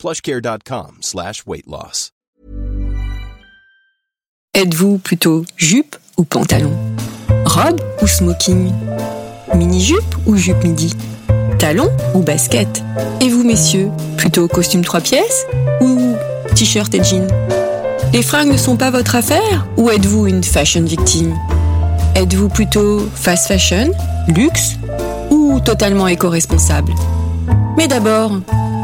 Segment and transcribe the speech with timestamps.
[0.00, 1.44] plushcare.com slash.
[4.54, 6.72] Êtes-vous plutôt jupe ou pantalon?
[7.44, 8.72] Robe ou smoking?
[9.54, 10.94] Mini-jupe ou jupe midi?
[11.58, 12.82] Talon ou basket?
[13.20, 15.46] Et vous messieurs, plutôt costume trois pièces
[15.82, 16.16] ou
[16.54, 17.26] t-shirt et jean
[18.14, 21.36] Les fringues ne sont pas votre affaire ou êtes-vous une fashion victime?
[22.14, 23.92] Êtes-vous plutôt fast fashion,
[24.28, 24.76] luxe
[25.30, 26.94] ou totalement éco-responsable?
[27.76, 28.40] Mais d'abord,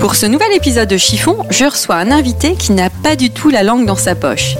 [0.00, 3.48] Pour ce nouvel épisode de Chiffon, je reçois un invité qui n'a pas du tout
[3.48, 4.54] la langue dans sa poche.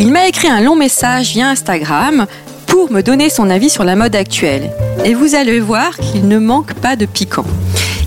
[0.00, 2.26] Il m'a écrit un long message via Instagram
[2.66, 4.72] pour me donner son avis sur la mode actuelle.
[5.04, 7.46] Et vous allez voir qu'il ne manque pas de piquant.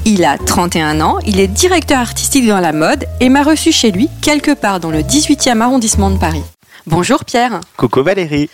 [0.04, 3.92] Il a 31 ans, il est directeur artistique dans la mode et m'a reçu chez
[3.92, 6.44] lui quelque part dans le 18e arrondissement de Paris.
[6.86, 7.61] Bonjour Pierre.
[7.78, 8.50] Coucou Valérie.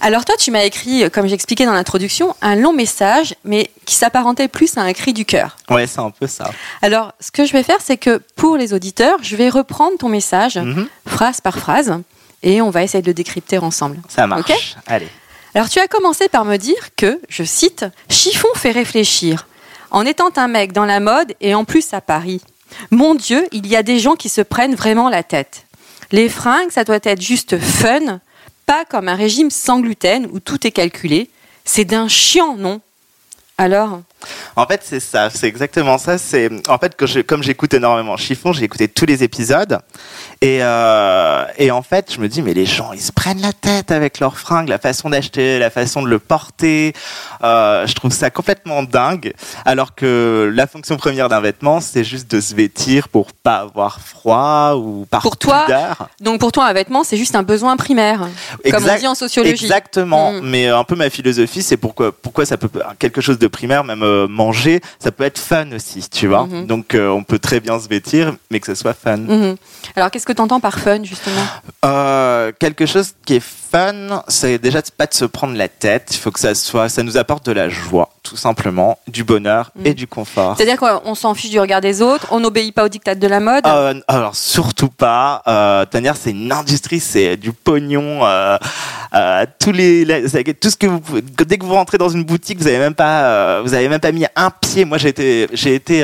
[0.00, 4.48] Alors toi, tu m'as écrit, comme j'expliquais dans l'introduction, un long message, mais qui s'apparentait
[4.48, 5.56] plus à un cri du cœur.
[5.70, 6.50] Ouais, c'est un peu ça.
[6.82, 10.08] Alors, ce que je vais faire, c'est que pour les auditeurs, je vais reprendre ton
[10.08, 10.86] message, Mhm.
[11.08, 11.98] phrase par phrase,
[12.42, 13.98] et on va essayer de le décrypter ensemble.
[14.08, 14.50] Ça marche.
[14.50, 14.56] Ok?
[14.86, 15.08] Allez.
[15.54, 19.46] Alors tu as commencé par me dire que, je cite, Chiffon fait réfléchir.
[19.90, 22.42] En étant un mec dans la mode et en plus à Paris.
[22.90, 25.64] Mon Dieu, il y a des gens qui se prennent vraiment la tête.
[26.12, 28.20] Les fringues, ça doit être juste fun,
[28.66, 31.30] pas comme un régime sans gluten où tout est calculé.
[31.64, 32.80] C'est d'un chiant, non
[33.58, 34.02] Alors,
[34.56, 36.18] En fait, c'est ça, c'est exactement ça.
[36.18, 39.78] C'est en fait que je, comme j'écoute énormément Chiffon, j'ai écouté tous les épisodes
[40.40, 43.52] et euh, et en fait, je me dis mais les gens ils se prennent la
[43.52, 46.92] tête avec leurs fringues, la façon d'acheter, la façon de le porter.
[47.42, 49.32] Euh, je trouve ça complètement dingue.
[49.64, 54.00] Alors que la fonction première d'un vêtement, c'est juste de se vêtir pour pas avoir
[54.00, 55.66] froid ou par Pour toi,
[56.20, 58.28] donc pour toi, un vêtement, c'est juste un besoin primaire,
[58.70, 59.64] comme on dit en sociologie.
[59.64, 60.40] Exactement, Mm.
[60.42, 63.84] mais euh, un peu ma philosophie, c'est pourquoi, pourquoi ça peut quelque chose de primaire,
[63.84, 66.46] même euh, manger, ça peut être fun aussi, tu vois.
[66.46, 66.66] Mhm.
[66.66, 69.16] Donc euh, on peut très bien se vêtir, mais que ce soit fun.
[69.16, 69.56] Mhm.
[69.94, 71.42] Alors, qu'est-ce que tu entends par fun, justement?
[71.84, 76.08] Euh, quelque chose qui est fun, c'est déjà pas de se prendre la tête.
[76.12, 79.70] Il faut que ça soit, ça nous apporte de la joie, tout simplement, du bonheur
[79.84, 80.56] et du confort.
[80.56, 83.40] C'est-à-dire qu'on s'en fiche du regard des autres, on n'obéit pas aux dictats de la
[83.40, 83.66] mode?
[83.66, 85.42] Euh, alors surtout pas.
[85.46, 88.24] Euh, Tanière, c'est une industrie, c'est du pognon.
[88.24, 88.58] Euh,
[89.14, 90.04] euh, tous les,
[90.60, 93.62] tout ce que vous, dès que vous rentrez dans une boutique, vous avez même pas,
[93.62, 94.84] vous avez même pas mis un pied.
[94.84, 96.00] Moi, j'ai été, j'ai été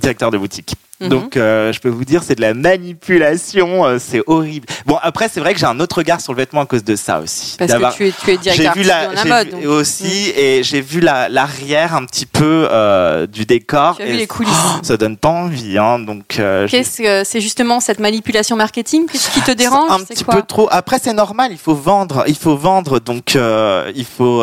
[0.00, 0.74] directeur de boutique.
[1.02, 1.08] Mhm.
[1.08, 4.66] Donc, euh, je peux vous dire, c'est de la manipulation, euh, c'est horrible.
[4.86, 6.96] Bon, après, c'est vrai que j'ai un autre regard sur le vêtement à cause de
[6.96, 7.56] ça aussi.
[7.58, 9.46] Parce que tu es, tu es j'ai directeur vu la, dans la j'ai mode.
[9.46, 9.64] vu donc.
[9.66, 13.96] aussi, et j'ai vu la- l'arrière un petit peu euh, du décor.
[13.96, 14.52] Tu as vu les coulisses.
[14.82, 15.98] ça donne pas envie, hein.
[15.98, 20.24] Donc, euh, Qu'est-ce que c'est justement cette manipulation marketing qui qui te dérange un petit
[20.24, 20.68] peu trop.
[20.70, 21.50] Après, c'est normal.
[21.52, 22.24] Il faut vendre.
[22.26, 22.98] Il faut vendre.
[23.00, 24.42] Donc, euh, il faut.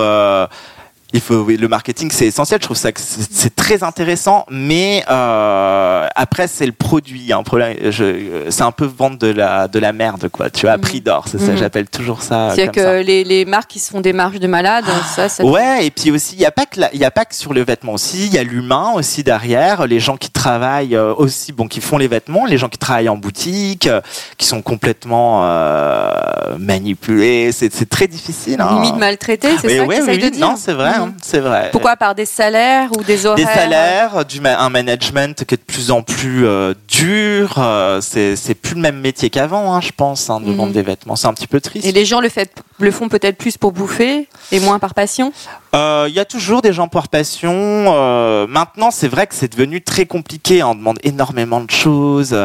[1.14, 2.60] Il faut, oui, le marketing, c'est essentiel.
[2.62, 7.22] Je trouve ça que c'est c'est très intéressant, mais euh, après, c'est le produit.
[7.22, 7.76] Y problème.
[7.90, 10.50] je- C'est un peu vendre de la de la merde, quoi.
[10.50, 10.82] Tu vois, à Mhm.
[10.84, 11.26] prix d'or.
[11.28, 11.52] C'est ça.
[11.54, 11.58] Mhm.
[11.58, 12.52] J'appelle toujours ça.
[12.54, 13.00] C'est-à-dire comme ça.
[13.00, 15.44] que les, les marques qui se font des marges de malades, ça, ça.
[15.44, 17.54] Ouais, et puis aussi, il n'y a pas que il y a pas que sur
[17.54, 21.52] le vêtement aussi, il y a l'humain aussi derrière, les gens qui travaillent euh, aussi,
[21.54, 24.02] bon, qui font les vêtements, les gens qui travaillent en boutique, euh,
[24.38, 28.62] qui sont complètement euh, manipulés, c'est c'est très difficile.
[28.62, 28.70] Hein.
[28.76, 30.99] Limite maltraitées, c'est Mais ça ouais, que oui, de dire non, c'est vrai.
[31.00, 31.70] Hein, c'est vrai.
[31.72, 31.96] Pourquoi?
[31.96, 33.36] Par des salaires ou des horaires?
[33.46, 37.56] Des salaires, du ma- un management qui est de plus en plus euh, dur.
[37.58, 41.16] euh, c'est plus le même métier qu'avant, hein, je pense, hein, de vendre des vêtements.
[41.16, 41.86] C'est un petit peu triste.
[41.86, 45.32] Et les gens le, fait, le font peut-être plus pour bouffer et moins par passion?
[45.76, 47.52] Euh, Il y a toujours des gens par passion.
[47.54, 50.64] euh, maintenant, c'est vrai que c'est devenu très compliqué.
[50.64, 52.36] On demande énormément de choses.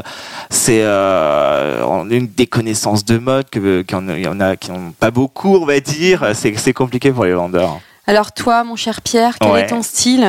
[0.50, 5.10] C'est euh, on a une des connaissances de mode y en a- qui n'ont pas
[5.10, 6.32] beaucoup, on va dire.
[6.34, 7.80] C'est compliqué pour les vendeurs.
[8.06, 9.62] Alors toi, mon cher Pierre, quel Ouais.
[9.62, 10.26] est ton style?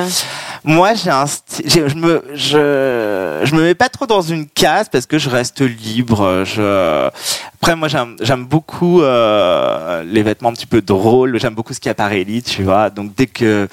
[0.64, 1.66] Moi, j'ai un style.
[1.90, 5.60] Je me, je, je me mets pas trop dans une case parce que je reste
[5.62, 6.44] libre.
[6.46, 7.10] Je...
[7.56, 11.38] Après, moi, j'aime, beaucoup euh, les vêtements un petit peu drôles.
[11.40, 12.90] J'aime beaucoup ce qui apparaît tu vois.
[12.90, 13.68] Donc dès que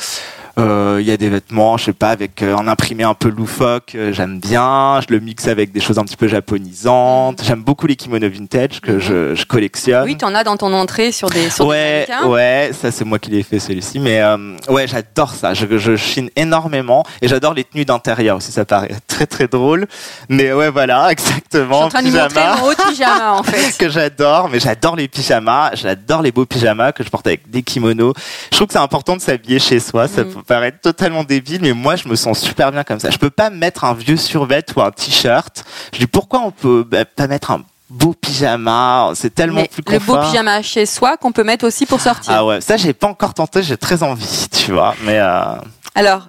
[0.58, 3.94] il y a des vêtements, je sais pas, avec euh, un imprimé un peu loufoque,
[3.94, 5.00] euh, j'aime bien.
[5.00, 7.40] Je le mixe avec des choses un petit peu japonisantes.
[7.43, 10.04] J'aime beaucoup les kimonos vintage que je, je collectionne.
[10.04, 12.28] Oui, t'en as dans ton entrée sur des sur des Ouais, mannequins.
[12.28, 15.54] ouais, ça c'est moi qui l'ai fait celui-ci, mais euh, ouais, j'adore ça.
[15.54, 18.52] Je, je chine énormément et j'adore les tenues d'intérieur aussi.
[18.52, 19.87] Ça paraît très très drôle,
[20.28, 21.81] mais ouais, voilà, Je suis exactement.
[21.81, 23.76] en train de lui montrer pyjama mon haut de pyjama en fait.
[23.78, 27.62] que j'adore, mais j'adore les pyjamas, j'adore les beaux pyjamas que je porte avec des
[27.62, 28.12] kimonos.
[28.50, 30.42] Je trouve que c'est important de s'habiller chez soi, ça Mm.
[30.47, 33.11] Paraître totalement débile, mais moi je me sens super bien comme ça.
[33.11, 35.65] Je peux pas mettre un vieux survêt ou un t-shirt.
[35.93, 39.83] Je dis pourquoi on peut bah, pas mettre un beau pyjama, c'est tellement Mais plus
[39.87, 40.31] le beau confort.
[40.31, 42.33] pyjama chez soi qu'on peut mettre aussi pour sortir.
[42.35, 45.55] Ah ouais, ça j'ai pas encore tenté, j'ai très envie, tu vois, mais euh,
[45.94, 46.29] Alors,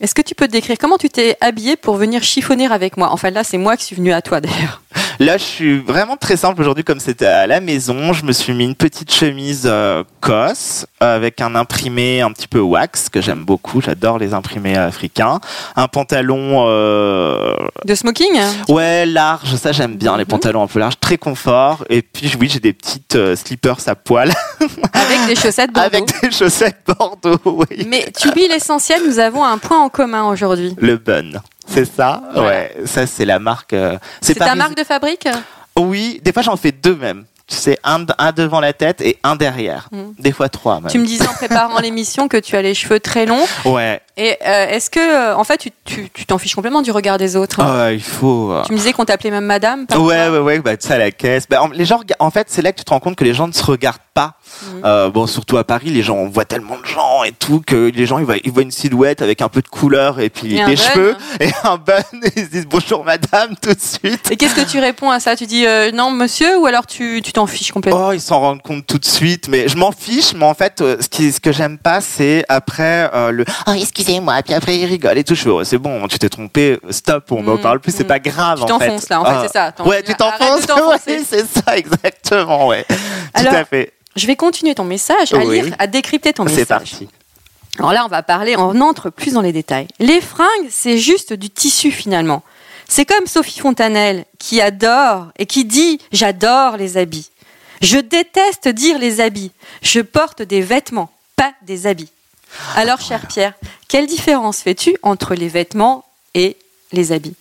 [0.00, 3.10] est-ce que tu peux te décrire comment tu t'es habillé pour venir chiffonner avec moi?
[3.12, 4.82] Enfin là, c'est moi qui suis venue à toi d'ailleurs.
[5.20, 8.12] Là, je suis vraiment très simple aujourd'hui, comme c'était à la maison.
[8.12, 12.58] Je me suis mis une petite chemise euh, COS avec un imprimé un petit peu
[12.60, 13.80] wax que j'aime beaucoup.
[13.80, 15.40] J'adore les imprimés africains.
[15.76, 18.32] Un pantalon, euh, De smoking
[18.68, 19.54] ouais, large.
[19.56, 20.28] Ça, j'aime bien les Mhm.
[20.30, 21.84] pantalons un peu larges, très confort.
[21.90, 24.32] Et puis, oui, j'ai des petites euh, slippers à poil
[24.92, 25.86] avec des chaussettes Bordeaux.
[25.96, 27.38] avec des chaussettes Bordeaux.
[27.44, 27.86] Oui.
[27.86, 30.74] Mais tu oublies l'essentiel, nous avons un point en commun aujourd'hui.
[30.78, 31.40] Le bun.
[31.66, 32.48] C'est ça, Voilà.
[32.48, 32.76] ouais.
[32.86, 33.72] Ça, c'est la marque.
[33.72, 35.26] euh, C'est ta marque de fabrique
[35.78, 37.24] Oui, des fois j'en fais deux même.
[37.46, 39.88] Tu sais, un, un devant la tête et un derrière.
[39.92, 40.02] Mm.
[40.18, 40.90] Des fois trois même.
[40.90, 43.44] Tu me disais en préparant l'émission que tu as les cheveux très longs.
[43.66, 44.00] Ouais.
[44.16, 47.18] Et euh, est-ce que, euh, en fait, tu- tu tu t'en fiches complètement du regard
[47.18, 48.52] des autres Ah, il faut.
[48.52, 50.06] euh, Tu me disais qu'on t'appelait même madame parfois.
[50.06, 51.46] Ouais, ouais, ouais, bah, à la caisse.
[51.50, 53.34] Bah, en- les gens, en fait, c'est là que tu te rends compte que les
[53.34, 54.34] gens ne se regardent pas.
[54.62, 54.82] Mhm.
[54.84, 57.90] Euh, bon, surtout à Paris, les gens, on voit tellement de gens et tout, que
[57.92, 60.56] les gens, ils voient, ils voient une silhouette avec un peu de couleur et puis
[60.56, 64.30] Et des cheveux et un bun et ils se disent bonjour madame tout de suite.
[64.30, 65.34] Et qu'est-ce que tu réponds à ça?
[65.34, 68.06] Tu dis euh, non monsieur ou alors tu tu t'en fiches complètement?
[68.10, 70.34] Oh, ils s'en rendent compte tout de suite, mais je m'en fiche.
[70.34, 73.72] Mais en fait, ce, qui, ce que j'aime pas, c'est après le oh,
[74.04, 75.34] excusez-moi, puis après ils rigolent et tout.
[75.34, 78.08] Je oh, c'est bon, tu t'es trompé, stop, on n'en Mm, parle plus, c'est mm.
[78.08, 78.64] pas grave.
[78.66, 78.86] Tu en fait.
[78.86, 79.42] t'enfonces là, en fait, Ah.
[79.46, 79.74] c'est ça.
[79.86, 80.66] Ouais, tu t'enfonces.
[81.06, 82.84] ouais, c'est ça, exactement, ouais.
[83.32, 83.92] Alors, tout à fait.
[84.16, 85.62] Je vais continuer ton message, à Oui.
[85.62, 86.90] lire, à décrypter ton C'est message.
[86.90, 87.08] parti.
[87.78, 89.88] Alors là, on va parler, on entre plus dans les détails.
[89.98, 92.42] Les fringues, c'est juste du tissu finalement.
[92.88, 97.30] C'est comme Sophie Fontanelle qui adore et qui dit j'adore les habits.
[97.80, 99.50] Je déteste dire les habits.
[99.82, 102.10] Je porte des vêtements, pas des habits.
[102.76, 103.54] Alors, cher Pierre,
[103.88, 106.04] quelle différence fais-tu entre les vêtements
[106.34, 106.56] et
[106.92, 107.36] les habits?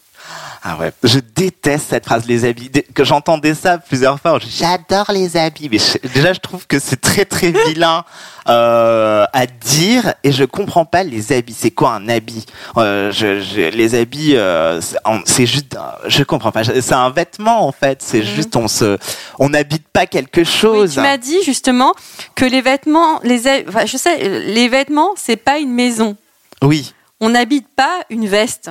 [0.66, 2.72] Ah ouais, je déteste cette phrase, les habits.
[2.94, 5.68] Que j'entendais ça plusieurs fois, j'adore les habits.
[5.70, 8.06] Mais je- déjà, je trouve que c'est très très vilain
[8.48, 11.56] euh, à dire et je comprends pas les habits.
[11.58, 12.46] C'est quoi un habit?
[12.78, 14.80] Euh, je, je- Les habits, euh,
[15.26, 15.76] c'est juste,
[16.08, 16.64] je comprends pas.
[16.64, 18.02] C'est un vêtement en fait.
[18.02, 18.24] C'est Mhm.
[18.26, 18.98] juste on se,
[19.40, 20.94] on n'habite pas quelque Oui, chose.
[20.94, 21.94] tu m'as dit justement
[22.36, 26.16] que les vêtements, les, enfin, je sais, les vêtements, c'est pas une maison.
[26.62, 26.94] oui.
[27.20, 28.70] On n'habite pas une veste.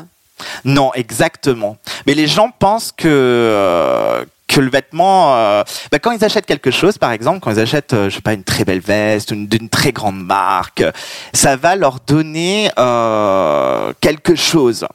[0.65, 1.77] Non, exactement.
[2.07, 6.71] Mais les gens pensent que euh, que le vêtement, euh, bah, quand ils achètent quelque
[6.71, 9.47] chose, par exemple, quand ils achètent, euh, je sais pas, une très belle veste, une
[9.47, 10.85] d'une très grande marque,
[11.33, 12.71] ça va leur donner
[14.01, 14.87] quelque chose.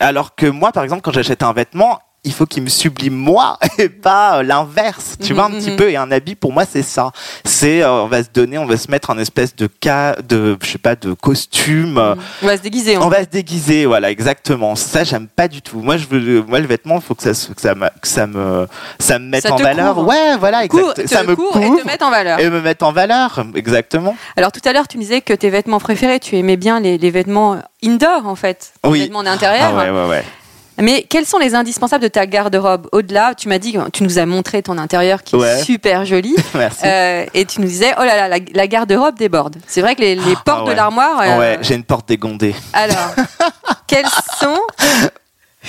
[0.00, 3.58] Alors que moi, par exemple, quand j'achète un vêtement, il faut qu'il me sublime moi
[3.78, 5.16] et pas euh, l'inverse.
[5.20, 5.58] Tu Mhm, vois un mhm.
[5.58, 5.90] petit peu.
[5.90, 7.10] Et un habit, pour moi, c'est ça.
[7.44, 10.56] C'est, euh, on va se donner, on va se mettre un espèce de cas, de,
[10.62, 11.98] je sais pas, de costume.
[11.98, 12.96] euh, On va se déguiser.
[12.96, 14.76] on en va se déguiser, voilà, exactement.
[14.76, 15.80] Ça, j'aime pas du tout.
[15.80, 18.26] Moi, je veux, moi, le vêtement, il faut que ça, que ça, me, que ça
[18.28, 18.68] me,
[19.00, 19.94] ça me mette Ça en valeur.
[19.96, 20.06] couvre.
[20.08, 21.02] Ouais, voilà, Couvre- exact.
[21.08, 22.38] te Ça me couvre couvre et te mettre en valeur.
[22.38, 24.16] et me mettre en valeur, exactement.
[24.36, 26.98] Alors tout à l'heure, tu me disais que tes vêtements préférés, tu aimais bien les,
[26.98, 28.98] les vêtements indoor en fait, Oui.
[29.00, 29.72] les vêtements d'intérieur.
[29.76, 30.24] Ah ouais, ouais, ouais.
[30.80, 34.26] Mais quels sont les indispensables de ta garde-robe Au-delà, tu m'as dit, tu nous as
[34.26, 36.34] montré ton intérieur qui est super joli.
[36.54, 36.80] Merci.
[36.84, 39.56] Euh, et tu nous disais, oh là là, la, la garde-robe déborde.
[39.66, 40.72] C'est vrai que les, les portes ouais.
[40.72, 41.20] de l'armoire.
[41.20, 42.54] euh, Ouais, j'ai une porte dégondée.
[42.72, 43.14] alors,
[43.86, 44.06] quels
[44.40, 44.60] sont,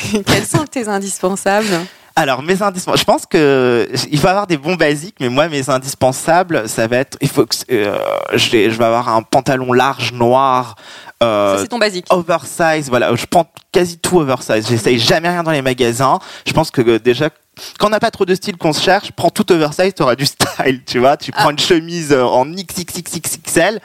[0.25, 1.67] quels sont tes indispensables
[2.15, 5.69] Alors, mes indispensables, je pense que il faut avoir des bons basiques, mais moi, mes
[5.69, 7.97] indispensables, ça va être, il faut que, euh,
[8.35, 10.75] je vais avoir un pantalon large noir,
[11.23, 12.05] euh, c'est ton basique.
[12.11, 14.67] oversize, voilà, je prends quasi tout oversize.
[14.67, 16.19] J'essaye jamais rien dans les magasins.
[16.45, 17.29] Je pense que euh, déjà,
[17.79, 20.15] quand on n'a pas trop de style qu'on se cherche, prends tout oversize, tu auras
[20.15, 21.17] du style, tu vois.
[21.17, 21.51] Tu prends Ah.
[21.51, 23.79] une chemise euh, en XXXXL,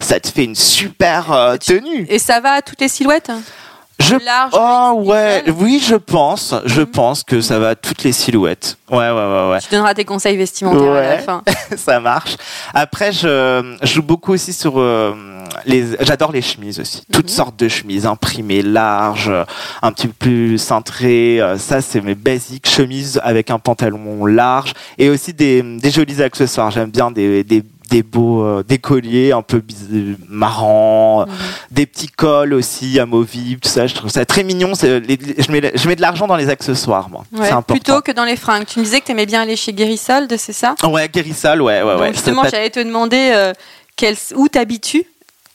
[0.00, 2.06] ça te fait une super euh, tenue.
[2.08, 3.30] Et ça va à toutes les silhouettes?
[4.00, 4.52] Je, large.
[4.54, 6.86] oh ouais, oui, je pense, je Mhm.
[6.86, 8.76] pense que ça va à toutes les silhouettes.
[8.90, 9.60] Ouais, ouais, ouais, ouais.
[9.60, 11.18] Tu donneras tes conseils vestimentaires à la Ouais.
[11.20, 11.42] fin.
[11.76, 12.36] ça marche.
[12.74, 15.14] Après, je, je joue beaucoup aussi sur euh,
[15.64, 15.96] les.
[16.00, 17.02] J'adore les chemises aussi.
[17.12, 17.36] Toutes Mhm.
[17.36, 19.32] sortes de chemises, imprimées, larges,
[19.80, 21.40] un petit peu plus cintrées.
[21.40, 26.20] Euh, Ça, c'est mes basiques chemises avec un pantalon large et aussi des, des jolis
[26.20, 26.70] accessoires.
[26.72, 27.62] J'aime bien des, des
[27.94, 29.62] des beaux euh, des colliers un peu
[30.28, 31.32] marrants, Mhm.
[31.70, 33.86] des petits cols aussi amovibles, tout ça.
[33.86, 34.72] Je trouve ça très mignon.
[34.82, 37.24] Les- je, mets, je mets de l'argent dans les accessoires, moi.
[37.32, 37.74] Ouais, c'est important.
[37.74, 38.64] plutôt que dans les fringues.
[38.66, 40.74] Tu me disais que tu aimais bien aller chez Guérisolde, c'est ça?
[40.82, 42.12] Ouais, Guérissol, ouais, ouais, Donc ouais.
[42.12, 43.52] Justement, j'allais te demander euh,
[43.94, 45.04] quel- où t'habitues.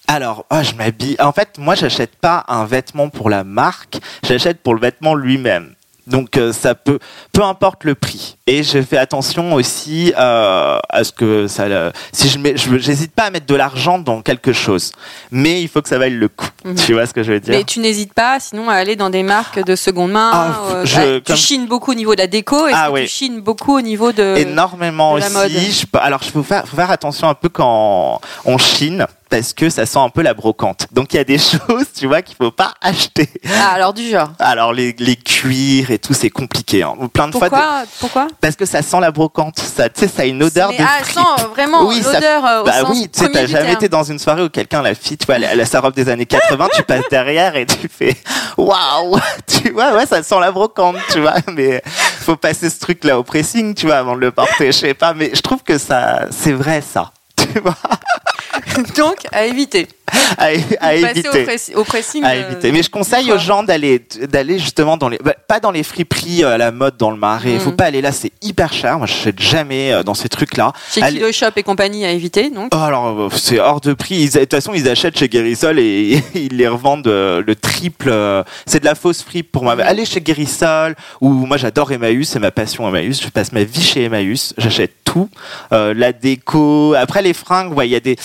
[0.07, 1.17] Alors, ah, je m'habille.
[1.19, 5.73] En fait, moi, j'achète pas un vêtement pour la marque, j'achète pour le vêtement lui-même.
[6.09, 6.99] Donc, euh, ça peut,
[7.31, 8.35] peu importe le prix.
[8.47, 11.63] Et je fais attention aussi euh, à ce que ça.
[11.63, 14.91] euh, si je mets, je- j'hésite pas à mettre de l'argent dans quelque chose,
[15.31, 16.47] mais il faut que ça vaille le coup.
[16.65, 16.75] Mhm.
[16.75, 17.53] Tu vois ce que je veux dire?
[17.55, 20.31] Mais tu n'hésites pas, sinon, à aller dans des marques de seconde main.
[20.33, 22.93] Ah, euh, je- tu comme- chines beaucoup au niveau de la déco et Ah, tu
[22.93, 23.07] oui.
[23.07, 24.35] chines beaucoup au niveau de.
[24.37, 25.35] énormément de la aussi.
[25.35, 25.51] mode?
[25.51, 29.69] Je alors, il faut faire, faut faire attention un peu quand on chine parce que
[29.69, 30.87] ça sent un peu la brocante.
[30.91, 33.29] Donc, il y a des choses, tu vois, qu'il faut pas acheter.
[33.61, 34.29] Ah, alors du genre.
[34.39, 36.83] Alors, les, les cuirs et tout, c'est compliqué.
[36.83, 36.95] hein.
[37.13, 37.49] Plein de fois.
[37.49, 38.27] Pourquoi Pourquoi?
[38.41, 39.59] Parce que ça sent la brocante.
[39.59, 41.15] Ça, tu sais, ça a une odeur Mais, de ah, fripe.
[41.15, 43.75] sent vraiment Oui, ça- l'odeur euh, au Bah sens oui, tu sais, t'as jamais terme.
[43.75, 45.93] été dans une soirée où quelqu'un, la fille, tu vois, elle, elle a sa robe
[45.93, 48.15] des années 80, tu passes derrière et tu fais
[48.57, 53.19] waouh, tu vois, ouais, ça sent la brocante, tu vois, mais faut passer ce truc-là
[53.19, 55.77] au pressing, tu vois, avant de le porter, je sais pas, mais je trouve que
[55.77, 57.75] ça, c'est vrai ça, tu vois,
[58.97, 59.87] Donc, à éviter.
[60.37, 61.43] à, au, éviter.
[61.45, 62.23] pressi- au pressing.
[62.23, 62.71] À euh, éviter.
[62.71, 66.43] Mais je conseille aux gens d'aller d'aller justement dans les bah, pas dans les friperies
[66.43, 67.53] euh, à la mode dans le marais.
[67.53, 67.75] Il faut Mm.
[67.75, 68.97] pas aller là, c'est hyper cher.
[68.97, 70.73] Moi, je n'achète jamais euh, dans ces trucs-là.
[70.91, 72.49] Chez Allez- Kilo Shop et compagnie, à éviter.
[72.49, 72.71] Donc.
[72.73, 74.15] Oh, alors, c'est hors de prix.
[74.15, 78.11] Ils- De toute façon, ils achètent chez Guérissol et ils les revendent le triple.
[78.65, 79.75] C'est de la fausse fripe pour moi.
[79.75, 79.81] Mhm.
[79.81, 83.21] Allez chez Guérissol, ou moi j'adore Emmaüs, c'est ma passion Emmaüs.
[83.23, 84.53] Je passe ma vie chez Emmaüs.
[84.57, 84.91] J'achète
[85.71, 86.93] Euh, la déco.
[86.95, 88.17] Après, les fringues, ouais, il y a des,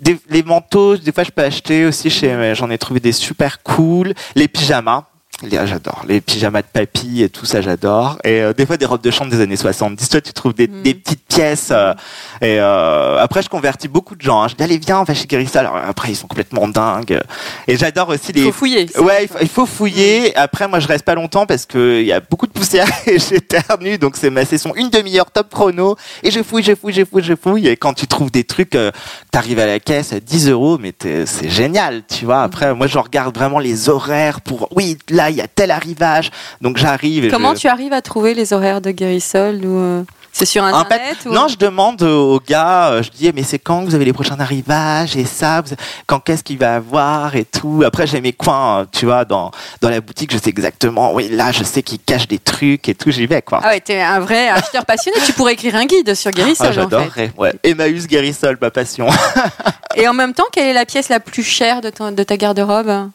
[0.00, 0.18] des.
[0.28, 2.54] Les manteaux, des fois, je peux acheter aussi chez.
[2.54, 4.14] J'en ai trouvé des super cool.
[4.34, 5.04] Les pyjamas.
[5.42, 8.16] Les- ah, J'adore les pyjamas de papy et tout ça, j'adore.
[8.22, 10.08] Et euh, des fois des robes de chambre des années 70.
[10.08, 10.82] Toi, tu trouves des, Mhm.
[10.82, 11.70] des petites pièces.
[11.72, 11.94] euh,
[12.40, 14.42] et euh, après, je convertis beaucoup de gens.
[14.42, 14.48] hein.
[14.48, 15.62] Je dis allez viens, on va chez Guérissol.
[15.66, 17.18] Alors après, ils sont complètement dingues.
[17.66, 18.42] Et j'adore aussi Il les.
[18.44, 18.86] faut fouiller.
[18.98, 20.36] Ouais, il faut, il faut fouiller.
[20.36, 23.18] Après, moi, je reste pas longtemps parce que il y a beaucoup de poussière et
[23.18, 23.98] j'éternue.
[23.98, 25.96] Donc, c'est ma session une demi-heure top chrono.
[26.22, 27.66] Et je fouille, je fouille, je fouille, je fouille.
[27.66, 28.92] Et quand tu trouves des trucs, euh,
[29.32, 30.92] t'arrives à la caisse à 10 euros, mais
[31.26, 32.42] c'est génial, tu vois.
[32.44, 34.68] Après, moi, je regarde vraiment les horaires pour.
[34.76, 36.30] Oui, là, il y a tel arrivage.
[36.60, 37.28] Donc, j'arrive.
[37.30, 40.02] Comment je- tu arrives à trouver les horaires de Guérissol ou euh,
[40.34, 41.32] C'est sur en Internet fait, ou...
[41.32, 44.40] non, je demande aux gars, euh, je dis, mais c'est quand vous avez les prochains
[44.40, 45.74] arrivages et ça, vous-
[46.06, 47.82] quand qu'est-ce qu'il va avoir et tout.
[47.84, 49.50] Après, j'ai mes coins, euh, tu vois, dans,
[49.82, 52.94] dans la boutique, je sais exactement, oui, là, je sais qu'ils cachent des trucs et
[52.94, 53.60] tout, j'y vais, quoi.
[53.62, 55.18] Ah ouais, t'es un vrai acheteur passionné.
[55.26, 56.80] tu pourrais écrire un guide sur Guérissol Ah, en fait.
[56.96, 57.52] j'adorerais, ouais.
[57.62, 59.08] Emmaüs Guérissol, ma passion.
[59.96, 62.38] Et en même temps, quelle est la pièce la plus chère de, ton- de ta
[62.38, 63.10] garde-robe?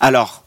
[0.00, 0.42] Alors,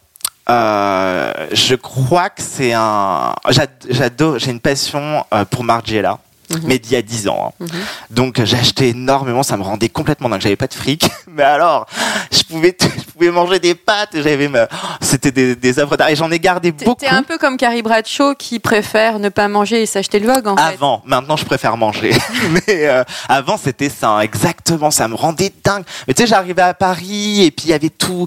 [0.51, 3.33] euh, je crois que c'est un.
[3.49, 6.19] j'ad- J'adore, j'ai une passion euh, pour Margiela.
[6.53, 6.59] Mhm.
[6.65, 7.53] Mais d'il y a 10 ans.
[7.61, 7.65] hein.
[7.65, 7.69] Mhm.
[8.09, 10.41] Donc j'ai acheté énormément, ça me rendait complètement dingue.
[10.41, 11.85] J'avais pas de fric, mais alors
[12.29, 14.09] je pouvais, je pouvais manger des pâtes.
[14.15, 14.67] J'avais, ma-
[14.99, 16.99] c'était des, des œuvres d'art et j'en ai gardé beaucoup.
[16.99, 20.45] t'es un peu comme Carrie Bradshaw qui préfère ne pas manger et s'acheter le Vogue
[20.47, 20.73] en fait.
[20.73, 22.11] Avant, maintenant je préfère manger.
[22.67, 24.91] mais euh, avant c'était ça, hein, exactement.
[24.91, 25.85] Ça me rendait dingue.
[26.05, 28.25] Mais tu sais, j'arrivais à Paris et puis il y avait tout.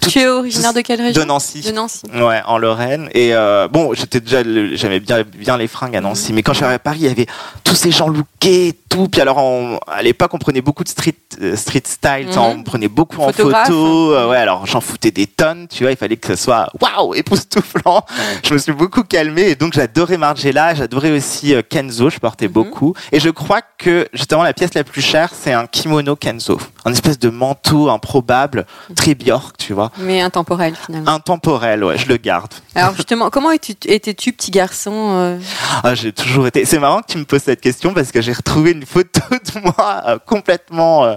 [0.00, 1.60] Tu es originaire de quelle région de Nancy.
[1.62, 2.02] De Nancy.
[2.14, 3.08] Ouais, en Lorraine.
[3.12, 4.42] Et euh, bon, j'étais déjà,
[4.74, 6.32] j'aimais bien, bien les fringues à Nancy.
[6.32, 7.26] Mais quand je suis arrivé à Paris, il y avait
[7.64, 9.08] tous ces gens lookés et tout.
[9.08, 12.28] Puis alors, on- à l'époque, on prenait beaucoup de street, euh, street style.
[12.28, 12.38] Mhm.
[12.38, 14.12] On prenait beaucoup en photo.
[14.14, 15.66] Euh, ouais, alors j'en foutais des tonnes.
[15.68, 18.04] Tu vois, il fallait que ce soit waouh, époustouflant.
[18.44, 19.42] je me suis beaucoup calmé.
[19.50, 20.74] Et donc, j'adorais Margiela.
[20.74, 22.10] J'adorais aussi Kenzo.
[22.10, 22.52] Je portais Mhm.
[22.52, 22.94] beaucoup.
[23.10, 26.58] Et je crois que justement, la pièce la plus chère, c'est un kimono Kenzo.
[26.84, 29.85] Un espèce de manteau improbable, très Bjork, tu vois.
[29.98, 31.10] Mais intemporel finalement.
[31.10, 32.52] Intemporel, ouais, je le garde.
[32.74, 35.38] Alors justement, comment étais-tu, petit garçon euh,
[35.82, 36.64] Ah, j'ai toujours été.
[36.64, 39.60] C'est marrant que tu me poses cette question parce que j'ai retrouvé une photo de
[39.60, 41.16] moi euh, complètement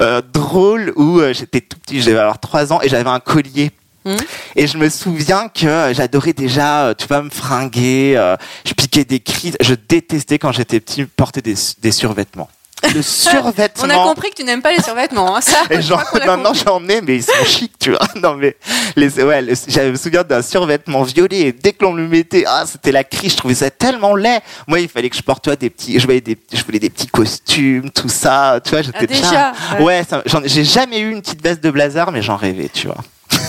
[0.00, 3.70] euh, drôle où j'étais tout petit, je devais avoir 3 ans et j'avais un collier.
[4.04, 4.16] Mhm.
[4.56, 8.34] Et je me souviens que j'adorais déjà, tu vois, me fringuer,
[8.66, 9.54] je piquais des cris.
[9.60, 12.50] Je détestais quand j'étais petit porter des, des survêtements.
[12.94, 13.84] Le survêtement.
[13.86, 15.58] On a compris que tu n'aimes pas les survêtements, hein, ça.
[15.70, 18.00] Et je genre, maintenant j'en ai, mais ils sont chics, tu vois.
[18.16, 18.56] Non, mais
[18.96, 22.44] les, ouais, le- j'avais me souviens d'un survêtement violet et dès que l'on le mettait,
[22.46, 23.32] ah, c'était la crise.
[23.32, 24.40] Je trouvais ça tellement laid.
[24.66, 26.78] Moi, il fallait que je porte, tu vois, des petits, je voulais des, je voulais
[26.78, 28.82] des petits costumes, tout ça, tu vois.
[28.82, 29.52] J'étais Ah, déjà,
[29.84, 30.02] ouais.
[30.04, 32.96] Ouais, j'ai jamais eu une petite veste de blazer, mais j'en rêvais, tu vois.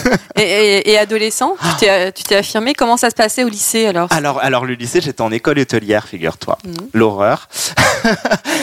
[0.38, 1.86] Et, et- et adolescent, tu
[2.24, 2.74] t'es- affirmé.
[2.74, 4.08] Comment ça se passait au lycée alors?
[4.12, 6.58] Alors, alors le lycée, j'étais en école hôtelière, figure-toi.
[6.66, 6.74] Mhm.
[6.94, 7.48] L'horreur.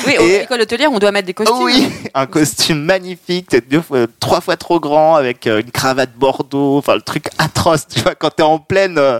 [0.07, 1.57] Oui, et- école hôtelière, on doit mettre des costumes.
[1.59, 5.71] Oh oui, un costume magnifique, peut-être deux fois, trois fois trop grand, avec euh, une
[5.73, 9.19] cravate bordeaux, enfin le truc atroce, tu vois, quand t'es en pleine, euh,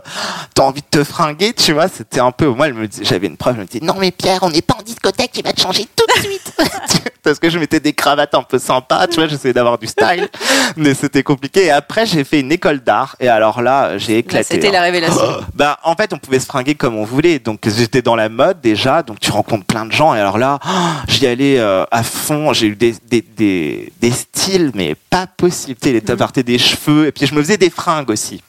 [0.55, 2.69] t'as envie de te fringuer, tu vois, c'était un peu, moi,
[3.01, 5.43] j'avais une prof, elle me dit, non mais Pierre, on n'est pas en discothèque, tu
[5.43, 6.53] vas te changer tout de suite.
[7.23, 10.29] Parce que je mettais des cravates un peu sympas, tu vois, j'essayais d'avoir du style,
[10.77, 11.67] mais c'était compliqué.
[11.67, 14.55] Et après, j'ai fait une école d'art, et alors là, j'ai Là, éclaté.
[14.55, 14.73] C'était hein.
[14.73, 15.23] la révélation.
[15.55, 17.39] Bah, en fait, on pouvait se fringuer comme on voulait.
[17.39, 19.03] Donc, j'étais dans la mode déjà.
[19.03, 20.15] Donc, tu rencontres plein de gens.
[20.15, 20.59] Et alors là,
[21.09, 22.53] j'y allais euh, à fond.
[22.53, 25.79] J'ai eu des, des, des, des styles, mais pas possible.
[25.81, 27.07] Tu sais, les top des cheveux.
[27.07, 28.43] Et puis, je me faisais des fringues aussi.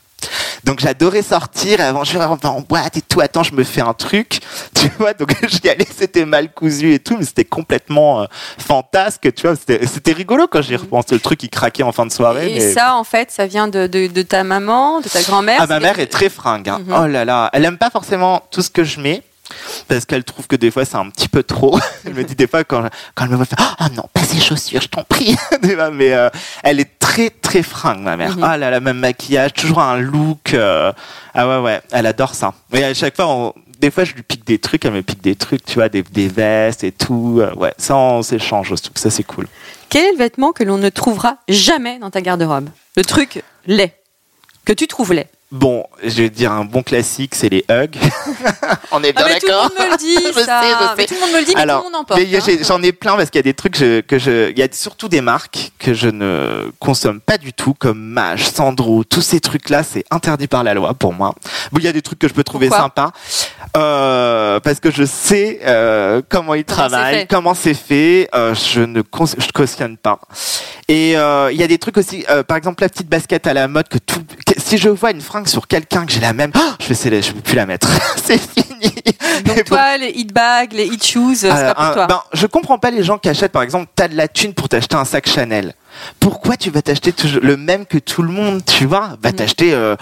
[0.63, 1.79] Donc, j'adorais sortir.
[1.79, 3.20] Et avant, je vais en boîte et tout.
[3.22, 4.39] Attends, je me fais un truc.
[4.74, 5.88] Tu vois, donc j'y allais.
[5.96, 7.15] C'était mal cousu et tout.
[7.17, 8.25] Mais c'était complètement euh,
[8.58, 9.34] fantasque.
[9.34, 11.05] Tu vois, c'était rigolo quand j'y repense.
[11.12, 12.51] Le truc, il craquait en fin de soirée.
[12.51, 15.60] Et mais- ça, en fait, ça vient de, de, de ta maman, de ta grand-mère.
[15.62, 16.67] ah, ma mère est très fringue.
[16.70, 16.79] hein.
[16.86, 16.96] Mhm.
[17.01, 19.22] Oh là là, elle aime pas forcément tout ce que je mets.
[19.88, 21.79] Parce qu'elle trouve que des fois c'est un petit peu trop.
[22.05, 22.83] elle me dit des fois quand,
[23.15, 25.36] quand elle me voit faire Oh non, pas ces chaussures, je t'en prie.
[25.93, 26.29] Mais euh,
[26.63, 28.38] elle est très très fringue, ma mère.
[28.38, 28.43] Mhm.
[28.43, 30.53] Oh là là, même maquillage, toujours un look.
[30.53, 30.91] euh,
[31.33, 32.53] Ah ouais, ouais, elle adore ça.
[32.74, 35.22] Et à chaque fois, on- des fois je lui pique des trucs, elle me pique
[35.22, 37.39] des trucs, tu vois, des, des vestes et tout.
[37.41, 39.48] Euh, Ouais, ça on s'échange, que ça c'est cool.
[39.89, 42.69] Quel est le vêtement que l'on ne trouvera jamais dans ta garde-robe?
[42.95, 43.93] Le truc laid.
[44.65, 45.27] Que tu trouves laid.
[45.55, 47.95] Bon, je vais dire un bon classique, c'est les hugs.
[48.91, 50.62] on est Ah, bien mais tout le d'accord monde me le dit, Je ça.
[50.63, 50.93] sais, je sais.
[50.98, 52.19] Mais tout le monde me le dit, mais Alors, tout le monde en porte.
[52.19, 52.39] hein.
[52.43, 54.63] j'ai- j'en ai plein parce qu'il y a des trucs je- que je, il y
[54.63, 59.22] a surtout des marques que je ne consomme pas du tout, comme Mage, Sandro, tous
[59.22, 61.36] ces trucs-là, c'est interdit par la loi pour moi.
[61.72, 63.12] Bon, il y a des trucs que je peux trouver Pourquoi sympas
[63.77, 68.27] euh, parce que je sais euh, comment ils Comment travaillent, comment c'est fait.
[68.33, 69.01] euh, je ne
[69.38, 70.19] je cautionne pas.
[70.89, 73.53] Et euh, il y a des trucs aussi, euh, par exemple la petite basket à
[73.53, 74.21] la mode que tout.
[74.45, 76.93] que- si je vois une fringue sur quelqu'un que j'ai la même, oh, je vais
[76.95, 77.87] c'est- je peux plus la mettre.
[78.23, 78.93] c'est fini.
[79.45, 81.93] Donc Et bon, toi, les hit bags, les hit shoes, c'est euh, pas pour un-
[81.93, 82.07] toi.
[82.07, 84.67] ben, je comprends pas les gens qui achètent, par exemple, t'as de la thune pour
[84.67, 85.73] t'acheter un sac Chanel.
[86.19, 89.17] Pourquoi tu vas t'acheter le même que tout le monde, tu vois?
[89.21, 89.35] Va Mhm.
[89.35, 89.73] t'acheter.
[89.73, 89.95] euh,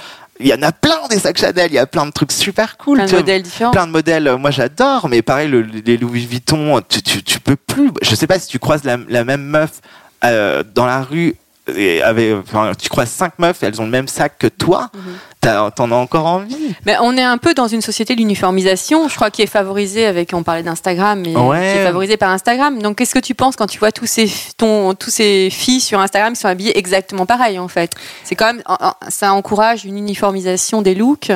[0.44, 2.78] Il y en a plein des sacs Chanel, il y a plein de trucs super
[2.78, 2.98] cool.
[2.98, 3.70] Plein de modèles différents.
[3.70, 7.40] Plein de modèles, euh, moi j'adore, mais pareil, le- les Louis Vuitton, tu, tu, tu
[7.40, 7.92] peux plus.
[8.02, 9.82] Je sais pas si tu croises la, la même meuf
[10.24, 11.36] euh, dans la rue,
[11.76, 15.72] et avec, enfin, tu croises cinq meufs, elles ont le même sac que toi, Mhm.
[15.76, 16.76] t'en as encore envie?
[16.86, 20.06] Mais on est un peu dans une société de l'uniformisation, je crois, qui est favorisée
[20.06, 21.60] avec, on parlait d'Instagram, mais Ouais.
[21.74, 22.82] qui est favorisée par Instagram.
[22.82, 26.00] Donc, qu'est-ce que tu penses quand tu vois tous ces, ton, tous ces filles sur
[26.00, 27.92] Instagram qui sont habillées exactement pareil, en fait?
[28.24, 28.64] C'est quand même,
[29.10, 31.32] ça encourage une uniformisation des looks,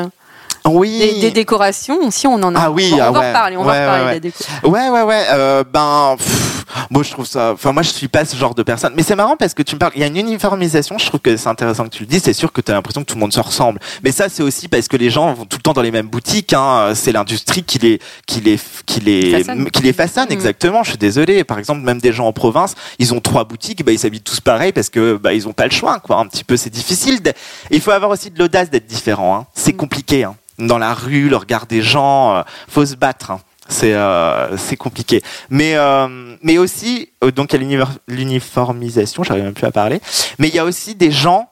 [0.65, 0.97] Oui.
[0.99, 2.09] des, des décorations.
[2.11, 3.27] Si on en a, Ah oui, on va, ah va ouais.
[3.29, 4.43] reparler, on Ouais, va reparler ouais, de la déco.
[4.63, 5.23] Ouais, ouais, ouais.
[5.33, 6.54] Euh, ben, pff,
[6.89, 7.51] moi, je trouve ça.
[7.53, 8.93] Enfin, moi, je suis pas ce genre de personne.
[8.95, 9.93] Mais c'est marrant parce que tu me parles.
[9.95, 10.97] Il y a une uniformisation.
[10.97, 12.19] Je trouve que c'est intéressant que tu le dis.
[12.19, 13.79] C'est sûr que tu as l'impression que tout le monde se ressemble.
[14.03, 16.07] Mais ça, c'est aussi parce que les gens vont tout le temps dans les mêmes
[16.07, 16.53] boutiques.
[16.53, 16.91] Hein.
[16.95, 19.69] C'est l'industrie qui les, qui les, qui les, Façonne.
[19.71, 20.25] qui les façonne.
[20.25, 20.31] Mhm.
[20.33, 20.83] Exactement.
[20.83, 21.43] Je suis désolé.
[21.43, 23.83] Par exemple, même des gens en province, ils ont trois boutiques.
[23.85, 25.99] Bah, ils s'habillent tous pareil parce que bah, ils ont pas le choix.
[25.99, 26.17] Quoi.
[26.17, 27.21] Un petit peu, c'est difficile.
[27.21, 27.33] de-
[27.71, 29.35] Il faut avoir aussi de l'audace d'être différent.
[29.35, 29.45] Hein.
[29.53, 29.77] C'est Mhm.
[29.77, 30.23] compliqué.
[30.23, 30.35] Hein.
[30.57, 33.33] Dans la rue, le regard des gens, euh, faut se battre.
[33.67, 35.21] C'est euh, c'est compliqué.
[35.49, 39.71] Mais euh, mais aussi euh, donc il y a l'univer- l'uniformisation, j'arrive même plus à
[39.71, 39.99] parler.
[40.39, 41.49] Mais il y a aussi des gens,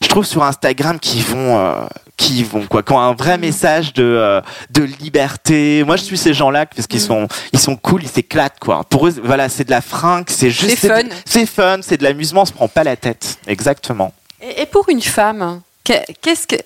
[0.00, 3.92] je trouve sur Instagram qui vont euh, qui vont quoi, qui ont un vrai message
[3.94, 5.82] de euh, de liberté.
[5.84, 7.06] Moi je suis ces gens-là parce qu'ils Mm.
[7.06, 8.84] sont ils sont cool, ils s'éclatent quoi.
[8.84, 11.02] Pour eux voilà c'est de la fringue, c'est juste C'est fun.
[11.02, 13.38] de- c'est fun, c'est de l'amusement, on se prend pas la tête.
[13.48, 14.12] Exactement.
[14.40, 16.56] Et, et pour une femme, qu'est-ce que,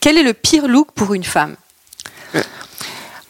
[0.00, 1.56] quel est le pire look pour une femme?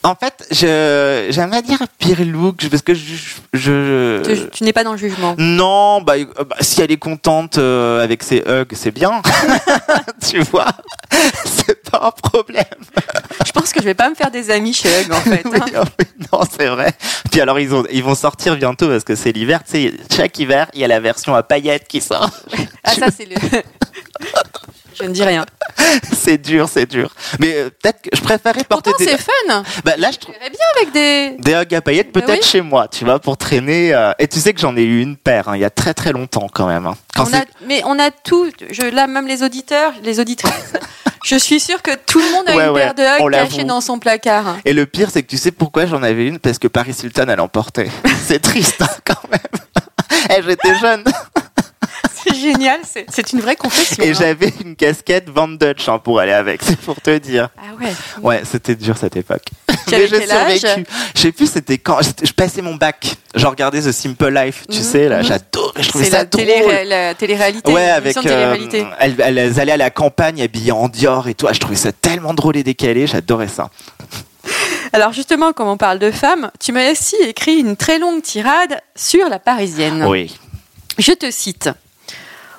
[0.05, 3.15] En fait, je j'aimerais dire pire look parce que je,
[3.53, 5.37] je, Tu, tu n'es pas dans le jugement.
[5.39, 9.23] Non, bah, euh, bah, si elle est contente euh, avec ses hugs, c'est bien.
[10.29, 10.73] tu vois,
[11.45, 12.65] c'est pas un problème.
[13.47, 15.43] Je pense que je vais pas me faire des amis chez Hug, en fait.
[15.53, 15.85] Oui, hein.
[15.99, 16.93] oui, non, c'est vrai.
[17.31, 19.61] Puis alors, ils, ont, ils vont sortir bientôt parce que c'est l'hiver.
[19.65, 22.31] Tu sais, chaque hiver, il y a la version à paillettes qui sort.
[22.83, 23.37] Ah, ça, c'est le.
[24.99, 25.45] je ne dis rien.
[26.13, 27.15] c'est dur, c'est dur.
[27.39, 29.11] Mais euh, peut-être que je préférais porter Pourtant, des.
[29.11, 29.63] c'est fun.
[29.85, 30.35] Bah, là, je trouve.
[30.39, 30.51] Bien
[30.81, 31.37] avec des.
[31.39, 32.47] Des hugs à paillettes, Bah peut-être oui.
[32.49, 33.95] chez moi, tu vois, pour traîner.
[33.95, 35.95] euh, Et tu sais que j'en ai eu une paire, hein, il y a très
[35.95, 36.87] très longtemps quand même.
[36.87, 36.97] hein.
[37.15, 38.51] Quand On a, mais on a tout.
[38.71, 40.73] Je, là, même les auditeurs, les auditrices.
[41.25, 43.33] je suis sûre que tout le monde a Ouais, une ouais, paire de on Hug
[43.33, 43.51] l'avoue.
[43.51, 44.57] cachée dans son placard.
[44.65, 46.39] Et le pire, c'est que tu sais pourquoi j'en avais une?
[46.39, 47.91] Parce que Paris Hilton, elle emportait.
[48.27, 49.41] C'est triste hein, quand même.
[50.31, 51.05] Eh, J'étais jeune.
[52.27, 54.03] C'est génial, c'est une vraie confession.
[54.05, 54.15] Et hein.
[54.19, 57.49] j'avais une casquette Van Dutch hein, pour aller avec, c'est pour te dire.
[57.59, 57.93] Ah ouais.
[58.23, 59.43] Ouais, c'était dur cette époque.
[59.91, 60.59] Mais âge?
[60.59, 60.87] survécu.
[61.15, 63.17] Je sais plus, c'était quand je passais mon bac.
[63.35, 65.25] Je regardais The Simple Life, tu Mhm, sais, là, mhm.
[65.25, 66.47] j'adorais, je trouvais C'est ça la, drôle.
[66.47, 67.73] télé, la télé-réalité.
[67.73, 68.17] Ouais, avec.
[68.19, 68.57] euh,
[68.99, 71.47] elles, elles allaient à la campagne habillées en Dior et tout.
[71.53, 73.71] Je trouvais ça tellement drôle et décalé, j'adorais ça.
[74.93, 78.79] Alors justement, comme on parle de femmes, tu m'as aussi écrit une très longue tirade
[78.95, 80.05] sur la Parisienne.
[80.07, 80.37] Oui.
[80.99, 81.71] Je te cite.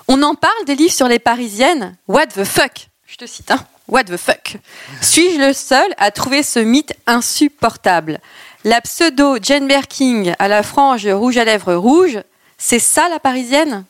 [0.08, 1.96] On en parle des livres sur les Parisiennes.
[2.08, 2.90] What the fuck?
[3.08, 3.64] Je te cite, hein.
[3.88, 4.58] What the fuck?
[5.02, 8.20] Suis-je le seul à trouver ce mythe insupportable?
[8.64, 12.20] La pseudo Jane Birkin à la frange rouge à lèvres rouge,
[12.58, 13.84] c'est ça la Parisienne?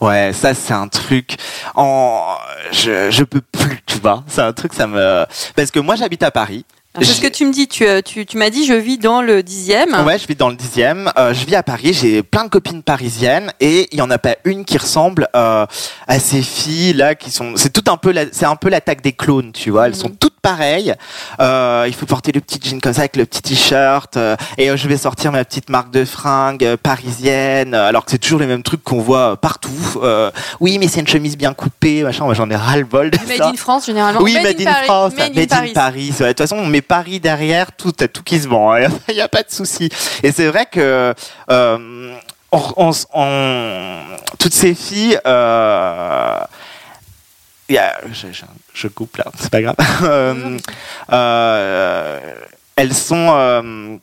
[0.00, 1.36] Ouais, ça c'est un truc
[1.74, 2.36] en
[2.70, 4.22] je je peux plus, tu vois.
[4.28, 6.64] C'est un truc ça me parce que moi j'habite à Paris.
[7.00, 7.68] C'est ce que tu me dis.
[7.68, 9.94] Tu, euh, tu, tu m'as dit, je vis dans le dixième.
[10.04, 11.10] Ouais, je vis dans le dixième.
[11.18, 11.94] Euh, je vis à Paris.
[11.94, 15.64] J'ai plein de copines parisiennes et il y en a pas une qui ressemble euh,
[16.06, 17.54] à ces filles là qui sont.
[17.56, 19.86] C'est tout un peu, la- c'est un peu l'attaque des clones, tu vois.
[19.86, 19.98] Elles Mhm.
[20.00, 20.94] sont toutes pareilles.
[21.40, 24.70] Euh, il faut porter le petit jean comme ça avec le petit t-shirt euh, et
[24.70, 27.74] euh, je vais sortir ma petite marque de fringues parisienne.
[27.74, 29.70] alors que c'est toujours les mêmes trucs qu'on voit partout.
[30.02, 32.24] Euh, oui, mais c'est une chemise bien coupée, machin.
[32.24, 33.48] Moi, j'en ai ras le bol de Made ça.
[33.48, 34.20] in France, généralement.
[34.20, 34.84] Oui, Made, in, Paris.
[34.84, 35.72] France, Made in Made in Paris.
[35.72, 36.12] Paris.
[36.20, 36.26] ouais.
[36.26, 38.76] De toute façon, on met Paris derrière, tout, tout qui se vend.
[39.08, 39.88] Il n'y a pas de souci.
[40.22, 41.14] Et c'est vrai que
[41.50, 42.14] euh,
[44.38, 45.18] toutes ces filles.
[45.26, 46.40] Euh,
[48.74, 49.76] je, coupe là, c'est pas grave.
[51.12, 52.34] Euh,
[52.76, 54.00] elles sont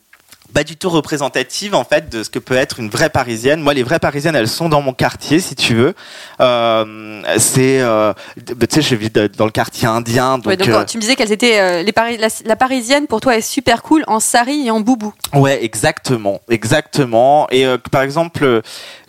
[0.53, 3.61] pas du tout représentatives en fait de ce que peut être une vraie parisienne.
[3.61, 5.93] Moi, les vraies parisiennes, elles sont dans mon quartier, si tu veux.
[6.41, 8.13] Euh, c'est, euh,
[8.55, 11.01] bah, tu sais, je vis dans le quartier indien, donc, Ouais, donc, euh, tu me
[11.01, 14.19] disais qu'elles étaient euh, les Pari- la, la parisienne pour toi est super cool en
[14.19, 15.13] sari et en boubou.
[15.33, 17.47] Ouais, exactement, exactement.
[17.51, 18.61] Et par exemple,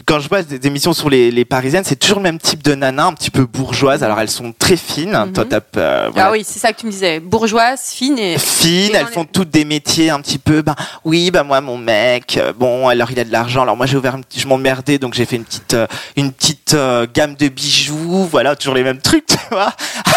[0.06, 2.74] quand je vois des émissions sur les, les parisiennes, c'est toujours le même type de
[2.74, 4.02] nana, un petit peu bourgeoise.
[4.02, 5.16] Alors elles sont très fines.
[5.16, 5.32] Mhm.
[5.32, 5.44] Toi,
[5.76, 6.28] euh, voilà.
[6.28, 9.22] Ah oui, c'est ça que tu me disais, bourgeoise, fine et fines, Et elles font
[9.22, 10.62] les- toutes des métiers un petit peu.
[10.62, 10.74] Ben
[11.04, 13.62] oui, ben moi mon mec, euh, bon alors il a de l'argent.
[13.62, 17.06] Alors moi j'ai ouvert, je m'emmerdais donc j'ai fait une petite, euh, une petite euh,
[17.12, 18.26] gamme de bijoux.
[18.30, 19.72] Voilà, toujours les mêmes trucs, tu vois.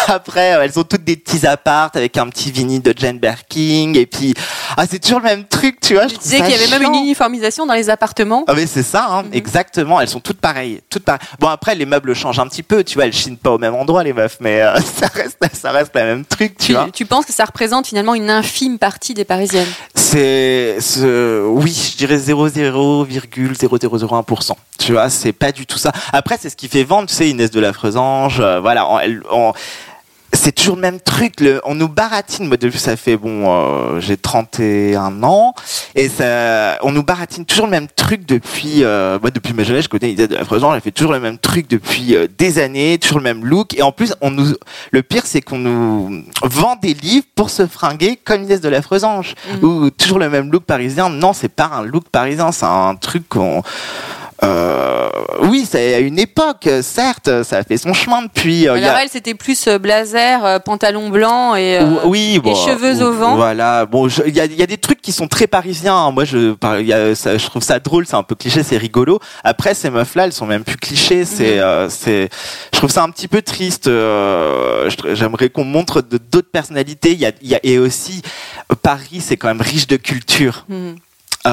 [0.08, 4.06] Après, elles ont toutes des petits appartes avec un petit vinyle de Jane Birkin et
[4.06, 4.34] puis
[4.76, 6.08] ah c'est toujours le même truc, tu vois.
[6.08, 8.44] je disais qu'il y avait même une uniformisation dans les appartements.
[8.46, 9.30] Ah mais c'est ça, hein, Mhm.
[9.32, 10.00] exactement.
[10.00, 11.20] Elles sont toutes pareilles, toutes pareilles.
[11.40, 13.74] Bon après les meubles changent un petit peu, tu vois, elles chinent pas au même
[13.74, 14.60] endroit les meufs, mais
[15.00, 16.88] ça reste, ça reste le même truc, tu Tu, vois.
[16.92, 19.68] tu penses que ça représente finalement une infime partie des parisiennes?
[19.94, 24.56] C'est, ce- oui, je dirais 0,0001%.
[24.78, 25.92] Tu vois, c'est pas du tout ça.
[26.12, 28.86] Après, c'est ce qui fait vendre, tu sais, Inès de la Freusange, euh, voilà,
[30.34, 31.40] c'est toujours le même truc.
[31.40, 32.46] Le, on nous baratine.
[32.46, 35.54] Moi, depuis, ça fait bon, euh, j'ai 31 ans
[35.94, 38.84] et ça, on nous baratine toujours le même truc depuis.
[38.84, 40.74] Euh, moi, depuis ma jeunesse, je connais Inès de la Freusange.
[40.76, 43.74] Elle fait toujours le même truc depuis euh, des années, toujours le même look.
[43.74, 44.54] Et en plus, on nous,
[44.90, 48.82] le pire, c'est qu'on nous vend des livres pour se fringuer comme Inès de la
[48.82, 49.64] Freusange Mhm.
[49.64, 51.08] ou toujours le même look parisien.
[51.08, 53.62] Non, c'est pas un look parisien, c'est un truc qu'on.
[54.44, 55.08] Euh,
[55.42, 58.68] oui, c'est à une époque, certes, ça a fait son chemin depuis.
[58.68, 61.80] euh, a- elle, c'était plus euh, blazer, euh, pantalon blanc et.
[62.04, 63.36] oui, bon, cheveux au vent.
[63.36, 63.86] Voilà.
[63.86, 65.96] Bon, il y a, il y a des trucs qui sont très parisiens.
[65.96, 66.10] hein.
[66.10, 68.62] Moi, je, par- il y a- ça- je trouve ça drôle, c'est un peu cliché,
[68.62, 69.18] c'est rigolo.
[69.42, 71.24] Après, ces meufs-là, elles sont même plus clichés.
[71.24, 71.88] C'est, Mhm.
[71.90, 72.28] c'est,
[72.72, 73.88] je trouve ça un petit peu triste.
[75.14, 77.14] J'aimerais qu'on montre d'autres personnalités.
[77.14, 78.22] Y a, il y a- et aussi,
[78.82, 80.64] Paris, c'est quand même riche de culture.
[80.68, 80.92] hmm.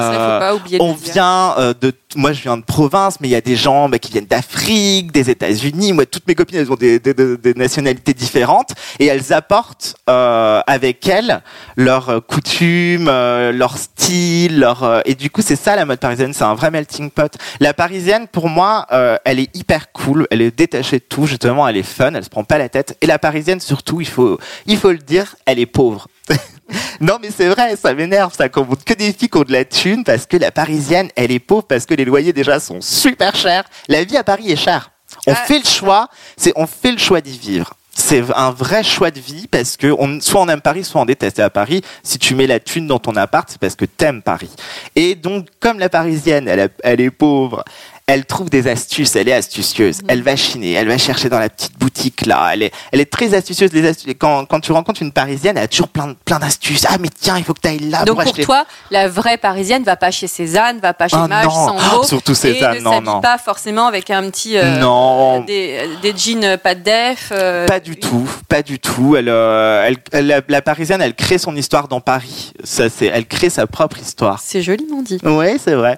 [0.22, 0.38] Euh,
[0.80, 3.88] on vient euh, de moi je viens de province mais il y a des gens
[3.88, 5.92] bah, qui viennent d'Afrique des États-Unis.
[5.92, 8.70] Moi toutes mes copines elles ont des, des- des- des nationalités différentes.
[8.98, 11.42] Et elles apportent euh, avec elles
[11.76, 16.32] leurs coutumes leur style leur et du coup c'est ça la mode parisienne.
[16.32, 17.34] C'est un vrai melting pot.
[17.60, 20.26] La parisienne pour moi euh, elle est hyper cool.
[20.30, 21.26] Elle est détachée de tout.
[21.26, 22.12] Justement elle est fun.
[22.14, 22.96] Elle se prend pas la tête.
[23.00, 26.08] Et la parisienne surtout il faut il faut le dire elle est pauvre
[27.00, 29.52] non mais c'est vrai, ça m'énerve ça qu'on montre que des filles qui ont de
[29.52, 32.80] la thune parce que la parisienne, elle est pauvre parce que les loyers déjà sont
[32.80, 33.64] super chers.
[33.88, 34.90] La vie à Paris est chère.
[35.26, 35.36] On Ah.
[35.46, 37.74] fait le choix, c'est on fait le choix d'y vivre.
[37.94, 41.04] C'est un vrai choix de vie parce que on, soit on aime Paris, soit on
[41.04, 41.38] déteste.
[41.38, 44.22] Et à Paris, si tu mets la thune dans ton appart, c'est parce que t'aimes
[44.22, 44.48] Paris.
[44.96, 47.62] Et donc, comme la parisienne, elle, elle est pauvre,
[48.06, 51.48] elle trouve des astuces, elle est astucieuse, elle va chiner, elle va chercher dans la
[51.48, 53.72] petite boutique là, elle est, elle est très astucieuse.
[53.72, 56.84] Les quand, quand tu rencontres une parisienne, elle a toujours plein, d'astuces.
[56.88, 58.44] Ah mais tiens, il faut que tu ailles là Donc pour pour acheter.
[58.44, 61.50] toi, la vraie parisienne va pas chez Cézanne, va pas chez Ah, Mage, non.
[61.78, 63.20] Sambo, Oh, surtout Cézanne, et ne non, non.
[63.20, 65.40] pas forcément avec un petit euh, Non.
[65.40, 67.30] des, des jeans pas de def.
[67.32, 69.14] euh, Pas du tout, pas du tout.
[69.16, 72.52] Elle, euh, elle, elle- la, la parisienne, elle crée son histoire dans Paris.
[72.64, 74.40] Ça, c'est, elle crée sa propre histoire.
[74.44, 75.18] C'est joliment dit.
[75.24, 75.96] Oui, c'est vrai.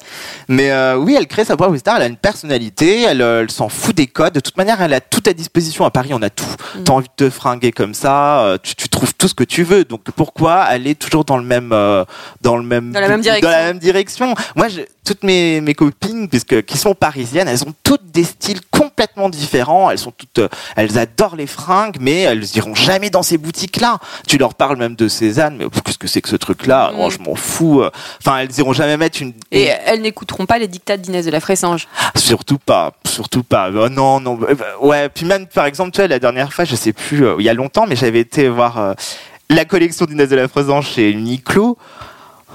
[0.49, 1.94] Mais euh, oui, elle crée sa propre histoire.
[1.97, 4.35] Elle a une personnalité, elle, euh, elle s'en fout des codes.
[4.35, 5.85] De toute manière, elle a tout à disposition.
[5.85, 6.45] À Paris, on a tout.
[6.77, 6.83] Mm.
[6.85, 9.63] T'as envie de te fringuer comme ça, euh, tu, tu trouves tout ce que tu
[9.63, 9.85] veux.
[9.85, 12.05] Donc pourquoi aller toujours dans le même, euh,
[12.41, 13.49] dans le même, Dans la même direction.
[13.49, 14.35] dans la même direction?
[14.57, 18.61] Moi, je- toutes mes, mes copines, puisque qui sont parisiennes, elles ont toutes des styles
[18.71, 18.94] complètement
[19.29, 19.91] différents.
[19.91, 23.99] Elles sont toutes, euh, elles adorent les fringues, mais elles iront jamais dans ces boutiques-là.
[24.27, 26.97] Tu leur parles même de Cézanne, mais qu'est-ce que c'est que ce truc-là Mm.
[27.01, 27.83] Oh, Je m'en fous.
[28.21, 29.33] Enfin, elles iront jamais mettre une.
[29.51, 31.89] Et elles n'écouteront pas les dictats d'Inès de la Fressange.
[32.17, 33.69] Surtout pas, surtout pas.
[33.71, 34.39] Euh, non, non.
[34.43, 37.37] euh, Ouais, puis même par exemple, tu vois, la dernière fois, je sais plus, euh,
[37.39, 38.93] il y a longtemps, mais j'avais été voir euh,
[39.51, 41.77] la collection d'Inès de la Fressange chez Uniqlo.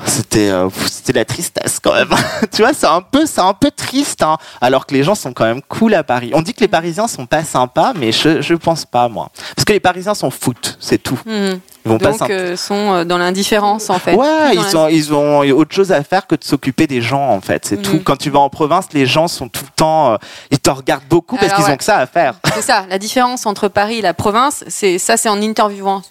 [0.06, 2.10] C'était, euh, c'était la tristesse quand même.
[2.52, 5.34] tu vois, c'est un peu, c'est un peu triste, hein, alors que les gens sont
[5.34, 6.32] quand même cool à Paris.
[6.34, 9.66] On dit que les Parisiens sont pas sympas, mais je, je pense pas moi, parce
[9.66, 11.20] que les Parisiens sont foot, c'est tout.
[11.26, 11.60] Mhm.
[11.86, 14.14] Ils vont pas Donc, s'imp- euh, sont euh, dans l'indifférence, en fait.
[14.14, 17.40] Ouais, ils ont, ils ont autre chose à faire que de s'occuper des gens, en
[17.40, 17.66] fait.
[17.66, 18.02] C'est tout.
[18.04, 20.18] Quand tu vas en province, les gens sont tout le temps, euh,
[20.52, 21.72] ils te regardent beaucoup parce qu'ils ouais.
[21.72, 22.36] ont que ça à faire.
[22.54, 26.02] C'est ça, la différence entre Paris et la province, c'est ça, c'est en interviewant,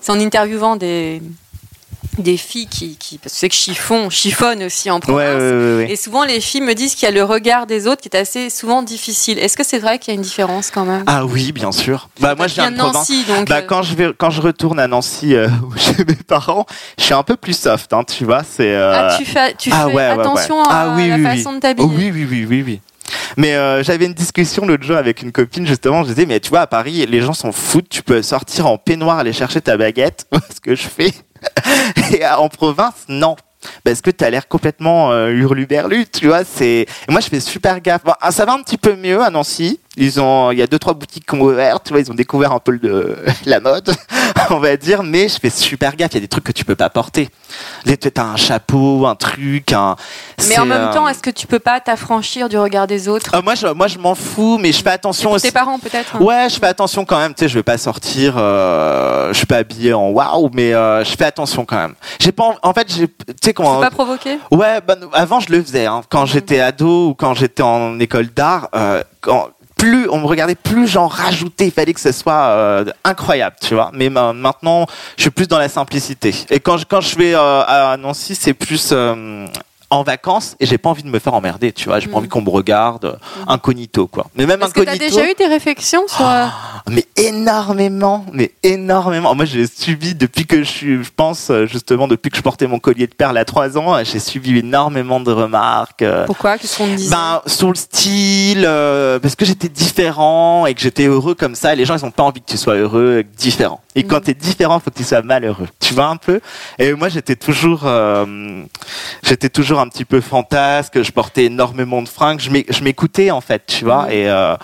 [0.00, 1.20] c'est en interviewant des
[2.22, 5.40] des filles qui, qui parce que c'est que chiffon, chiffonne aussi en province.
[5.40, 5.92] ouais, ouais, ouais.
[5.92, 8.16] Et souvent, les filles me disent qu'il y a le regard des autres qui est
[8.16, 9.38] assez souvent difficile.
[9.38, 11.04] Est-ce que c'est vrai qu'il y a une différence quand même?
[11.06, 12.08] Ah oui, bien sûr.
[12.20, 12.94] Bah moi, je viens de province.
[13.10, 13.48] Nancy, donc.
[13.48, 16.66] Bah euh, quand je vais, quand je retourne à Nancy euh, chez mes parents,
[16.98, 18.42] je suis un peu plus soft, hein, tu vois.
[18.42, 18.74] C'est.
[18.74, 21.60] euh, ah, tu fais, tu ah fais attention Ah à oui, la oui, façon de
[21.60, 21.88] t'habiller.
[21.88, 22.80] Oh, oui, oui, oui, oui, oui.
[23.36, 26.02] Mais euh, j'avais une discussion l'autre jour avec une copine justement.
[26.02, 27.88] Je disais, mais tu vois, à Paris, les gens s'en foutent.
[27.88, 31.12] Tu peux sortir en peignoir, aller chercher ta baguette, ce que je fais?
[32.12, 33.36] Et euh, en province, non.
[33.84, 36.44] Parce que t'as l'air complètement euh, hurluberlu, tu vois.
[36.44, 38.04] C'est moi je fais super gaffe.
[38.04, 39.80] Bon, ah, ça va un petit peu mieux à Nancy.
[39.98, 42.00] Ils ont, il y a deux trois boutiques qui ont ouvert, tu vois.
[42.00, 43.90] Ils ont découvert un peu le, la mode,
[44.50, 45.02] on va dire.
[45.02, 46.12] Mais je fais super gaffe.
[46.12, 47.28] Il y a des trucs que tu peux pas porter.
[48.14, 49.96] T'as un chapeau, un truc, un.
[50.48, 53.30] Mais en même euh, temps, est-ce que tu peux pas t'affranchir du regard des autres?
[53.32, 55.46] Ah, moi, je, moi, je m'en fous, mais je fais attention aussi.
[55.46, 57.34] Tes parents peut-être hein Ouais, je fais attention quand même.
[57.34, 58.34] Tu sais, je vais pas sortir.
[58.36, 61.94] Euh, je suis pas habillé en waouh, mais euh, je fais attention quand même.
[62.20, 62.56] J'ai pas.
[62.62, 62.84] en- fait.
[62.86, 63.08] Tu
[63.42, 63.80] sais comment.
[63.80, 65.86] pas provoquer Ouais, bah, avant je le faisais.
[65.86, 66.02] Hein.
[66.08, 70.54] Quand j'étais ado ou quand j'étais en école d'art, euh, quand plus on me regardait,
[70.56, 71.66] plus j'en rajoutais.
[71.66, 73.90] Il fallait que ce soit euh, incroyable, tu vois.
[73.94, 74.86] Mais ma- maintenant,
[75.16, 76.34] je suis plus dans la simplicité.
[76.50, 79.46] Et quand je, quand je vais euh, à Nancy, c'est plus euh,
[79.90, 81.98] en vacances et j'ai pas envie de me faire emmerder, tu vois.
[82.00, 82.18] J'ai pas Mm.
[82.18, 84.26] envie qu'on me regarde euh, incognito, quoi.
[84.34, 85.16] Mais même Est-ce que t'as incognito.
[85.16, 86.46] déjà eu des réflexions sur euh,
[86.90, 89.34] Mais énormément, mais énormément.
[89.34, 92.66] Moi, j'ai subi depuis que je suis, je pense, euh, justement, depuis que je portais
[92.66, 96.04] mon collier de perles à 3 ans, j'ai subi énormément de remarques.
[96.26, 96.58] pourquoi?
[96.58, 97.10] Qu'est-ce qu'on disait?
[97.14, 101.72] ben, sur le style, euh, parce que j'étais différent et que j'étais heureux comme ça.
[101.72, 103.80] Et les gens, ils ont pas envie que tu sois heureux, différent.
[103.98, 104.22] Et quand Mhm.
[104.22, 105.66] t'es différent, faut que tu sois malheureux.
[105.80, 106.40] Tu vois un peu?
[106.78, 108.62] Et moi, j'étais toujours, euh,
[109.22, 111.02] j'étais toujours un petit peu fantasque.
[111.02, 112.40] Je portais énormément de fringues.
[112.40, 114.12] Je m'é- je m'écoutais en fait, tu vois.
[114.12, 114.56] Et euh,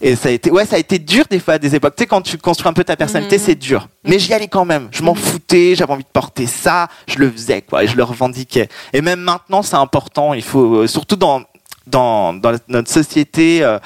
[0.00, 1.94] et ça a été, ouais, ça a été dur des fois à des époques.
[1.96, 3.42] Tu sais, quand tu construis un peu ta personnalité, Mhm.
[3.44, 3.88] c'est dur.
[4.04, 4.88] Mais j'y allais quand même.
[4.90, 5.18] Je m'en Mhm.
[5.20, 5.74] foutais.
[5.74, 6.88] J'avais envie de porter ça.
[7.06, 7.84] Je le faisais, quoi.
[7.84, 8.68] Et je le revendiquais.
[8.92, 10.32] Et même maintenant, c'est important.
[10.34, 11.42] Il faut, euh, surtout dans
[11.86, 13.78] dans, dans notre société, euh,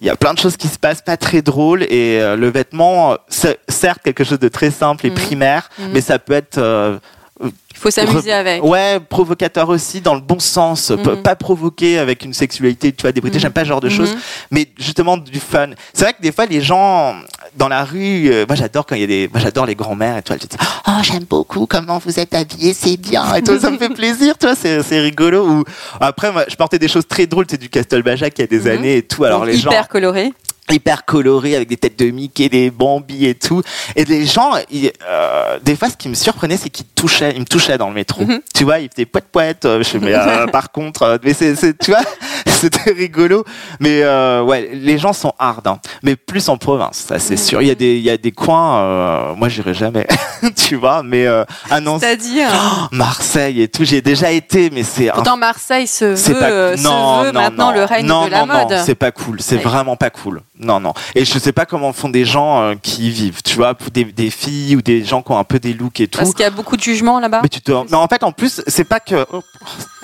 [0.00, 2.48] il y a plein de choses qui se passent pas très drôles et euh, le
[2.50, 5.16] vêtement, euh, c'est certes quelque chose de très simple et Mhm.
[5.16, 5.90] primaire, Mhm.
[5.92, 6.98] mais ça peut être euh,
[7.42, 8.62] Il faut s'amuser avec.
[8.62, 11.22] Ouais, provocateur aussi dans le bon sens, Mhm.
[11.22, 13.38] pas provoquer avec une sexualité, tu vois, débridée.
[13.38, 13.42] Mhm.
[13.42, 13.94] J'aime pas ce genre de Mhm.
[13.94, 14.14] choses,
[14.50, 15.70] mais justement du fun.
[15.94, 17.14] C'est vrai que des fois les gens
[17.56, 20.18] dans la rue, euh, moi j'adore quand il y a des, moi j'adore les grands-mères
[20.18, 20.50] et tout, elles disent
[20.86, 24.36] oh j'aime beaucoup comment vous êtes habillés, c'est bien et tout, ça me fait plaisir,
[24.38, 25.48] tu vois, c'est rigolo.
[25.48, 25.64] Ou
[26.00, 28.60] après moi je portais des choses très drôles, c'est du Castelbajac il y a des
[28.60, 28.66] Mhm.
[28.78, 29.24] années et tout.
[29.24, 30.32] Alors Donc, les gens hyper coloré.
[30.72, 33.62] Hyper colorés avec des têtes de Mickey, des Bambi et tout.
[33.96, 37.40] Et les gens, ils, euh, des fois, ce qui me surprenait, c'est qu'ils touchaient, ils
[37.40, 38.22] me touchaient dans le métro.
[38.24, 38.40] Mhm.
[38.54, 39.64] Tu vois, ils faisaient poète poète.
[39.64, 42.00] euh, Je fais, mais euh, par contre, mais c'est, tu vois,
[42.46, 43.44] c'était rigolo.
[43.80, 45.78] Mais euh, ouais, les gens sont hard, hein.
[46.02, 47.38] mais plus en province, ça c'est Mhm.
[47.38, 47.62] sûr.
[47.62, 50.06] Il y a des, il y a des coins, moi j'irai jamais,
[50.56, 51.02] tu vois.
[51.02, 51.26] Mais
[51.70, 52.48] ah non, C'est-à-dire.
[52.52, 56.38] Oh, Marseille et tout, j'y ai déjà été, mais c'est Pourtant, Marseille se c'est veut,
[56.40, 57.74] pas se non, veut non, maintenant non.
[57.76, 58.78] le règne non, de la non, non, mode.
[58.84, 59.62] c'est pas cool c'est Ouais.
[59.62, 63.08] vraiment pas cool non non et je sais pas comment font des gens euh, qui
[63.08, 65.72] y vivent tu vois des, des filles ou des gens qui ont un peu des
[65.72, 67.40] looks et tout Parce qu'il y a beaucoup de jugements là-bas?
[67.42, 69.42] mais tu te non en fait en plus c'est pas que oh,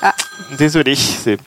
[0.03, 0.15] Ah.
[0.59, 1.39] désolé c'est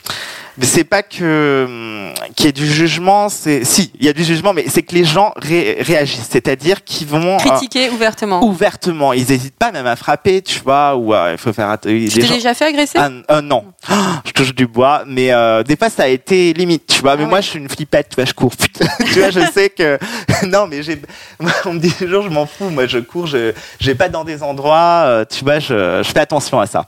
[0.65, 4.23] c'est pas que hum, qu'il y ait du jugement c'est si il y a du
[4.23, 8.43] jugement mais c'est que les gens ré- réagissent c'est-à-dire qu'ils vont euh, Critiquer ouvertement.
[8.43, 12.07] ouvertement ils hésitent pas même à frapper tu vois ou euh, il faut faire Tu
[12.09, 12.97] t'es gens- déjà fait agresser?
[12.99, 13.65] Ah, euh, non,
[14.25, 17.15] je touche du bois, mais euh, des fois ça a été limite, tu vois.
[17.15, 18.51] Mais Ah moi je suis une flippette, tu vois, je cours.
[18.57, 19.97] tu vois, je sais que
[20.47, 21.01] non, mais j'ai.
[21.65, 22.69] On me dit toujours, je m'en fous.
[22.69, 26.59] Moi, je cours, je j'ai pas dans des endroits, tu vois, je, je fais attention
[26.59, 26.85] à ça.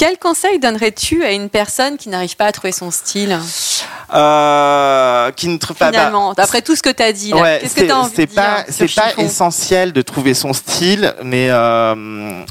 [0.00, 3.38] Quel conseil donnerais-tu à une personne qui n'arrive pas à trouver son style
[4.14, 5.90] Euh, qui ne trouve pas.
[5.90, 8.16] bah, Finalement, d'après tout ce que tu as dit, Ouais, qu'est-ce que tu as envie
[8.16, 12.42] de pas, dire c'est pas essentiel de trouver son style, mais euh,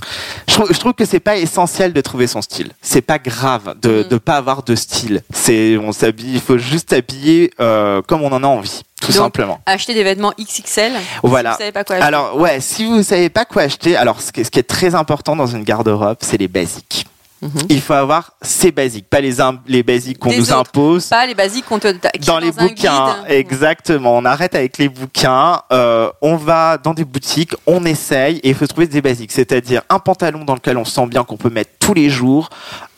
[0.47, 2.69] je, trouve, je trouve que c'est pas essentiel de trouver son style.
[2.83, 4.13] C'est pas grave de Mm.
[4.13, 5.23] ne pas avoir de style.
[5.33, 9.15] C'est, on s'habille, il faut juste s'habiller euh, comme on en a envie, tout Donc,
[9.23, 9.59] simplement.
[9.65, 10.91] Acheter des vêtements XXL.
[11.23, 11.53] Voilà.
[11.53, 12.07] Si vous savez pas quoi acheter.
[12.07, 15.47] Alors ouais, si vous savez pas quoi acheter, alors ce qui est très important dans
[15.47, 17.07] une garde-robe, c'est les basiques.
[17.41, 17.51] Mhm.
[17.69, 20.59] Il faut avoir ces basiques, pas les, basiques qu'on nous autres.
[20.59, 21.05] impose.
[21.07, 23.31] pas les basiques qu'on te dans sont les bouquins, guide.
[23.31, 24.17] exactement.
[24.17, 25.61] On arrête avec les bouquins.
[25.71, 29.81] euh, on va dans des boutiques, on essaye et il faut trouver des basiques, c'est-à-dire
[29.89, 32.49] un pantalon dans lequel on se sent bien, qu'on peut mettre tous les jours.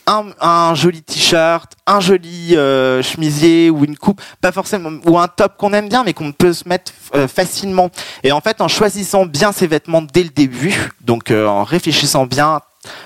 [0.08, 5.28] Un, un joli t-shirt, un joli euh, chemisier ou une coupe, pas forcément, ou un
[5.28, 7.92] top qu'on aime bien mais qu'on peut se mettre euh, facilement.
[8.24, 12.26] Et en fait, en choisissant bien ses vêtements dès le début, donc euh, en réfléchissant
[12.26, 12.62] bien,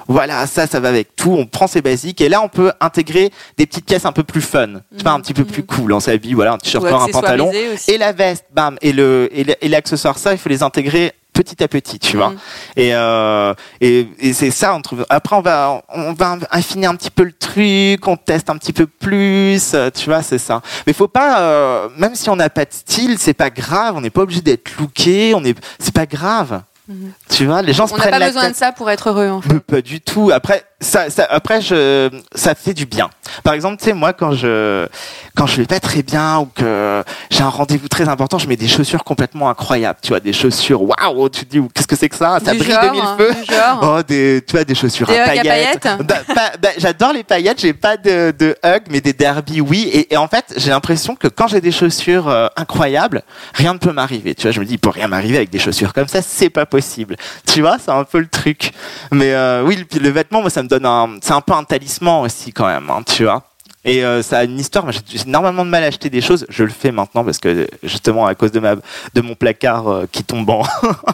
[0.07, 1.31] voilà, ça, ça va avec tout.
[1.31, 4.41] On prend ses basiques et là, on peut intégrer des petites pièces un peu plus
[4.41, 5.93] fun, tu vois, un petit peu plus cool.
[5.93, 7.91] On s'habille, voilà, un t-shirt, noir, un pantalon aussi.
[7.91, 11.67] et la veste, bam, et le et l'accessoire, ça, il faut les intégrer petit à
[11.67, 12.29] petit, tu vois.
[12.29, 12.37] Mhm.
[12.77, 15.05] Et euh, et, et c'est ça, on trouve.
[15.09, 18.73] Après, on va on va affiner un petit peu le truc, on teste un petit
[18.73, 20.61] peu plus, euh, tu vois, c'est ça.
[20.87, 23.95] Mais faut pas, euh, même si on n'a pas de style, c'est pas grave.
[23.97, 26.61] On n'est pas obligé d'être looké, on est, c'est pas grave.
[27.29, 28.51] Tu vois, les gens se On n'a prennent pas la besoin tête.
[28.51, 29.29] de ça pour être heureux.
[29.29, 29.53] En fait.
[29.53, 30.31] Mais pas du tout.
[30.31, 33.09] Après, ça, ça, après, je, ça fait du bien.
[33.43, 34.87] Par exemple, tu sais, moi, quand je,
[35.35, 38.55] quand je vais pas très bien ou que j'ai un rendez-vous très important, je mets
[38.55, 39.99] des chaussures complètement incroyables.
[40.01, 42.39] Tu vois, des chaussures, waouh, tu te dis, qu'est-ce que c'est que ça?
[42.43, 43.33] Ça Du brille genre, de mille hein, feux.
[43.81, 45.79] Oh, des, tu vois, des chaussures Des à paillettes.
[45.81, 49.89] paillettes Bah, bah, J'adore les paillettes, j'ai pas de, de hugs, mais des derbies, oui.
[49.91, 53.79] Et, et en fait, j'ai l'impression que quand j'ai des chaussures euh, incroyables, rien ne
[53.79, 54.35] peut m'arriver.
[54.35, 56.49] Tu vois, je me dis, il peut rien m'arriver avec des chaussures comme ça, c'est
[56.51, 57.15] pas possible.
[57.51, 58.71] Tu vois, c'est un peu le truc.
[59.11, 60.74] Mais euh, oui, le, le vêtement, moi, ça me donne
[61.21, 63.43] c'est un peu un talisman aussi quand même, hein, tu vois.
[63.87, 64.91] Et euh, ça a une histoire.
[64.91, 66.45] J'ai énormément de mal à acheter des choses.
[66.49, 70.05] Je le fais maintenant parce que justement à cause de ma de mon placard euh,
[70.11, 70.63] qui tombe en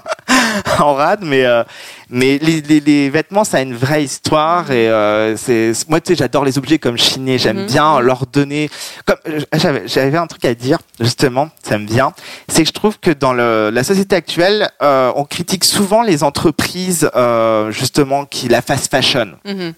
[0.79, 1.19] en rade.
[1.23, 1.63] Mais euh,
[2.09, 4.71] mais les, les, les vêtements, ça a une vraie histoire.
[4.71, 7.37] Et euh, c'est moi, tu sais, j'adore les objets comme chinés.
[7.37, 7.65] J'aime Mhm.
[7.67, 8.69] bien leur donner.
[9.05, 11.49] Comme euh, j'avais j'avais un truc à dire justement.
[11.63, 12.13] Ça me vient.
[12.47, 16.23] C'est que je trouve que dans le, la société actuelle, euh, on critique souvent les
[16.23, 19.73] entreprises euh, justement qui la fast fashion Mhm.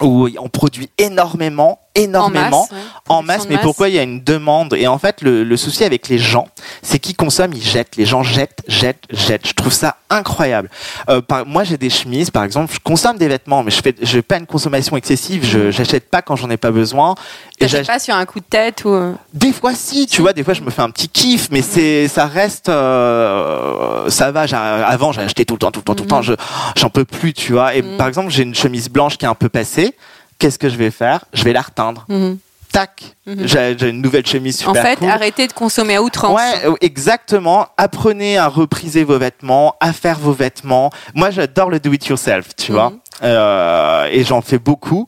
[0.00, 2.70] où on produit énormément, En énormément, masse.
[2.72, 2.78] ouais.
[3.08, 4.74] en masse, mais pourquoi il y a une demande?
[4.74, 6.48] Et en fait, le, le souci avec les gens,
[6.82, 7.94] c'est qu'ils consomment, ils jettent.
[7.96, 9.46] Les gens jettent, jettent, jettent.
[9.46, 10.70] Je trouve ça incroyable.
[11.08, 13.94] Euh, par- moi, j'ai des chemises, par exemple, je consomme des vêtements, mais je fais,
[14.02, 15.44] je fais pas une consommation excessive.
[15.44, 17.14] Je j'achète pas quand j'en ai pas besoin.
[17.58, 18.88] Et T'achètes j'ach- pas sur un coup de tête ou.
[18.90, 21.62] euh, des fois, si, tu vois, des fois, je me fais un petit kiff, mais
[21.62, 24.42] c'est, ça reste, euh, ça va.
[24.86, 26.22] Avant, j'ai acheté tout le temps, tout le temps, tout le temps.
[26.22, 26.34] Je,
[26.76, 27.74] j'en peux plus, tu vois.
[27.74, 27.96] Et Mhm.
[27.96, 29.94] par exemple, j'ai une chemise blanche qui est un peu passée.
[30.38, 31.24] Qu'est-ce que je vais faire?
[31.32, 32.04] Je vais la reteindre.
[32.08, 32.38] mhm.
[32.72, 33.46] Tac, Mhm.
[33.46, 35.08] j'ai, j'ai une nouvelle chemise super En fait, cool.
[35.08, 36.34] arrêtez de consommer à outrance.
[36.36, 37.68] Ouais, euh, exactement.
[37.76, 40.90] Apprenez à repriser vos vêtements, à faire vos vêtements.
[41.14, 42.76] Moi, j'adore le do it yourself, tu Mhm.
[42.76, 42.92] vois.
[43.22, 45.06] Euh, et j'en fais beaucoup.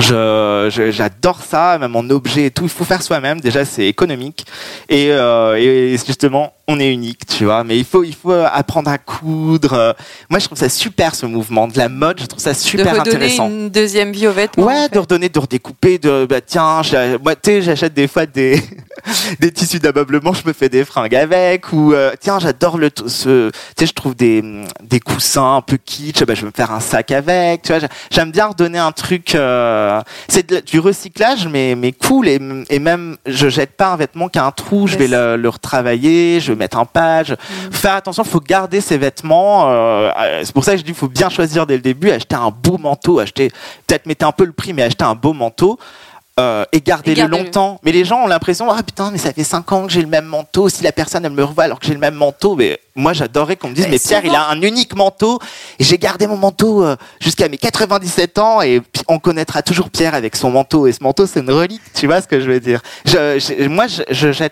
[0.00, 2.64] J'adore ça, même en objet et tout.
[2.64, 3.40] Il faut faire soi-même.
[3.40, 4.44] Déjà, c'est économique.
[4.88, 7.62] Et, euh, et justement, on est unique, tu vois.
[7.64, 9.72] Mais il faut, il faut apprendre à coudre.
[9.74, 9.92] Euh,
[10.30, 12.20] Moi, je trouve ça super, ce mouvement de la mode.
[12.20, 13.48] Je trouve ça de super redonner intéressant.
[13.48, 14.64] une deuxième vie aux vêtements.
[14.66, 14.94] Ouais, en fait.
[14.94, 16.80] de redonner, de redécouper, de bah tiens,
[17.22, 18.62] moi tu sais, j'achète des fois des
[19.40, 23.50] des tissus d'ameublement, je me fais des fringues avec ou euh, tiens, j'adore le ce
[23.50, 24.42] tu sais, je trouve des
[24.82, 27.80] des coussins un peu kitsch, bah je vais me faire un sac avec, tu vois,
[27.80, 32.38] j'a- j'aime bien redonner un truc euh, c'est de du recyclage mais mais cool et,
[32.70, 35.48] et même je jette pas un vêtement qui a un trou, je vais le, le
[35.48, 37.30] retravailler, je mettre un page.
[37.32, 37.72] Mm.
[37.72, 40.10] Faire attention, faut garder ses vêtements euh,
[40.42, 42.78] c'est pour ça que je dis faut bien choisir dès le début, acheter un beau
[42.78, 43.50] manteau, acheter
[43.86, 45.78] peut-être mettez un peu le prix, mais achetez un beau manteau.
[46.40, 47.44] euh, et gardez-le Et gardez-le.
[47.44, 47.78] longtemps.
[47.84, 50.08] Mais les gens ont l'impression, ah putain, mais ça fait 5 ans que j'ai le
[50.08, 50.68] même manteau.
[50.68, 53.56] Si la personne elle me revoit alors que j'ai le même manteau, mais moi j'adorerais
[53.56, 55.40] qu'on me dise, Mais mais Pierre, il a un unique manteau
[55.78, 60.14] et j'ai gardé mon manteau euh, jusqu'à mes 97 ans et on connaîtra toujours Pierre
[60.14, 61.82] avec son manteau et ce manteau c'est une relique.
[61.94, 63.86] Tu vois ce que je veux dire je, je- Moi,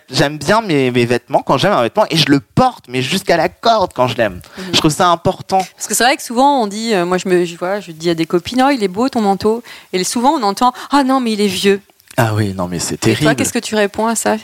[0.09, 3.37] j'aime bien mes, mes vêtements quand j'aime un vêtement et je le porte, mais jusqu'à
[3.37, 4.41] la corde quand je l'aime.
[4.57, 4.63] Mhm.
[4.73, 5.59] Je trouve ça important.
[5.75, 7.91] Parce que c'est vrai que souvent on dit, euh, moi je me, je, vois, je
[7.91, 11.03] dis à des copines, oh il est beau ton manteau, et souvent on entend, ah
[11.03, 11.81] non mais il est vieux.
[12.17, 13.35] Ah oui, non mais c'est Et toi terrible.
[13.37, 14.35] qu'est-ce que tu réponds à ça?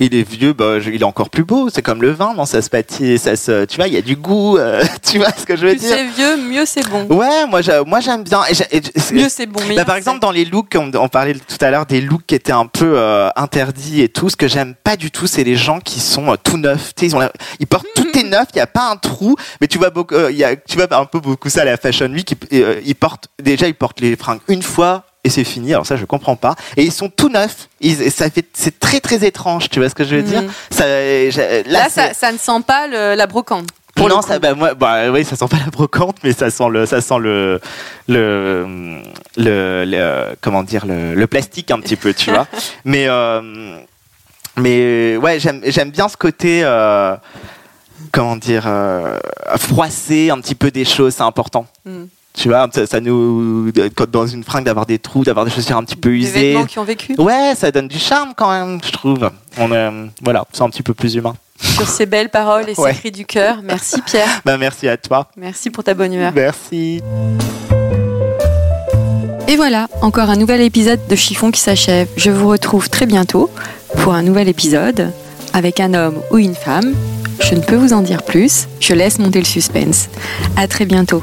[0.00, 1.68] Il est vieux, bah, je- il est encore plus beau.
[1.70, 4.02] C'est comme le vin, non Ça se pâtit, ça se, tu vois, il y a
[4.02, 4.56] du goût.
[4.58, 5.96] euh, tu vois ce que je veux Plus dire?
[5.96, 7.06] c'est vieux, mieux c'est bon.
[7.14, 8.42] Ouais, moi, j'a- moi j'aime bien.
[8.70, 8.80] Et et
[9.12, 9.60] Mieux c'est bon.
[9.76, 12.34] bah, par exemple, dans les looks, on, on parlait tout à l'heure des looks qui
[12.34, 14.28] étaient un peu euh, interdits et tout.
[14.30, 16.92] Ce que j'aime pas du tout, c'est les gens qui sont euh, tout neufs.
[17.02, 19.36] Ils, ont la- ils portent tout est neuf, il y a pas un trou.
[19.60, 21.76] Mais tu vois beaucoup, il y a, tu vois un peu beaucoup ça à la
[21.76, 22.34] Fashion Week.
[22.50, 25.04] Ils, ils portent déjà, ils portent les fringues une fois.
[25.26, 25.72] Et c'est fini.
[25.72, 26.54] Alors ça, je comprends pas.
[26.76, 27.68] Et ils sont tout neufs.
[27.80, 29.70] Ils, ça fait, c'est très très étrange.
[29.70, 30.42] Tu vois ce que je veux dire?
[30.70, 33.68] Ça, j'ai- Là, ça, ça ne sent pas le- la brocante.
[33.96, 36.68] pour non, ça, bah, moi, bah, oui, ça sent pas la brocante, mais ça sent
[36.68, 37.60] le, ça sent le,
[38.08, 39.00] le,
[39.36, 42.46] le, le- comment dire, le, le plastique un petit peu, tu vois?
[42.84, 43.78] mais, euh,
[44.56, 47.16] mais ouais, j'aime, j'aime bien ce côté, euh,
[48.12, 49.18] comment dire, euh,
[49.56, 51.66] froisser un petit peu des choses, c'est important.
[51.86, 52.04] Mm.
[52.36, 55.76] Tu vois, ça, ça nous, quand dans une fringue d'avoir des trous, d'avoir des chaussures
[55.76, 56.30] un petit peu Des usées.
[56.52, 57.14] vêtements qui ont vécu.
[57.16, 59.30] Ouais, ça donne du charme quand même, je trouve.
[59.56, 61.34] On, euh, voilà, c'est un petit peu plus humain.
[61.60, 62.92] Sur ces belles paroles et ces Ouais.
[62.94, 63.58] cris du cœur.
[63.62, 64.26] Merci Pierre.
[64.44, 65.28] Bah, merci à toi.
[65.36, 66.32] Merci pour ta bonne humeur.
[66.34, 67.00] Merci.
[69.46, 72.08] Et voilà, encore un nouvel épisode de Chiffon qui s'achève.
[72.16, 73.48] Je vous retrouve très bientôt
[74.02, 75.12] pour un nouvel épisode
[75.52, 76.94] avec un homme ou une femme.
[77.40, 80.08] Je ne peux vous en dire plus, je laisse monter le suspense.
[80.56, 81.22] À très bientôt.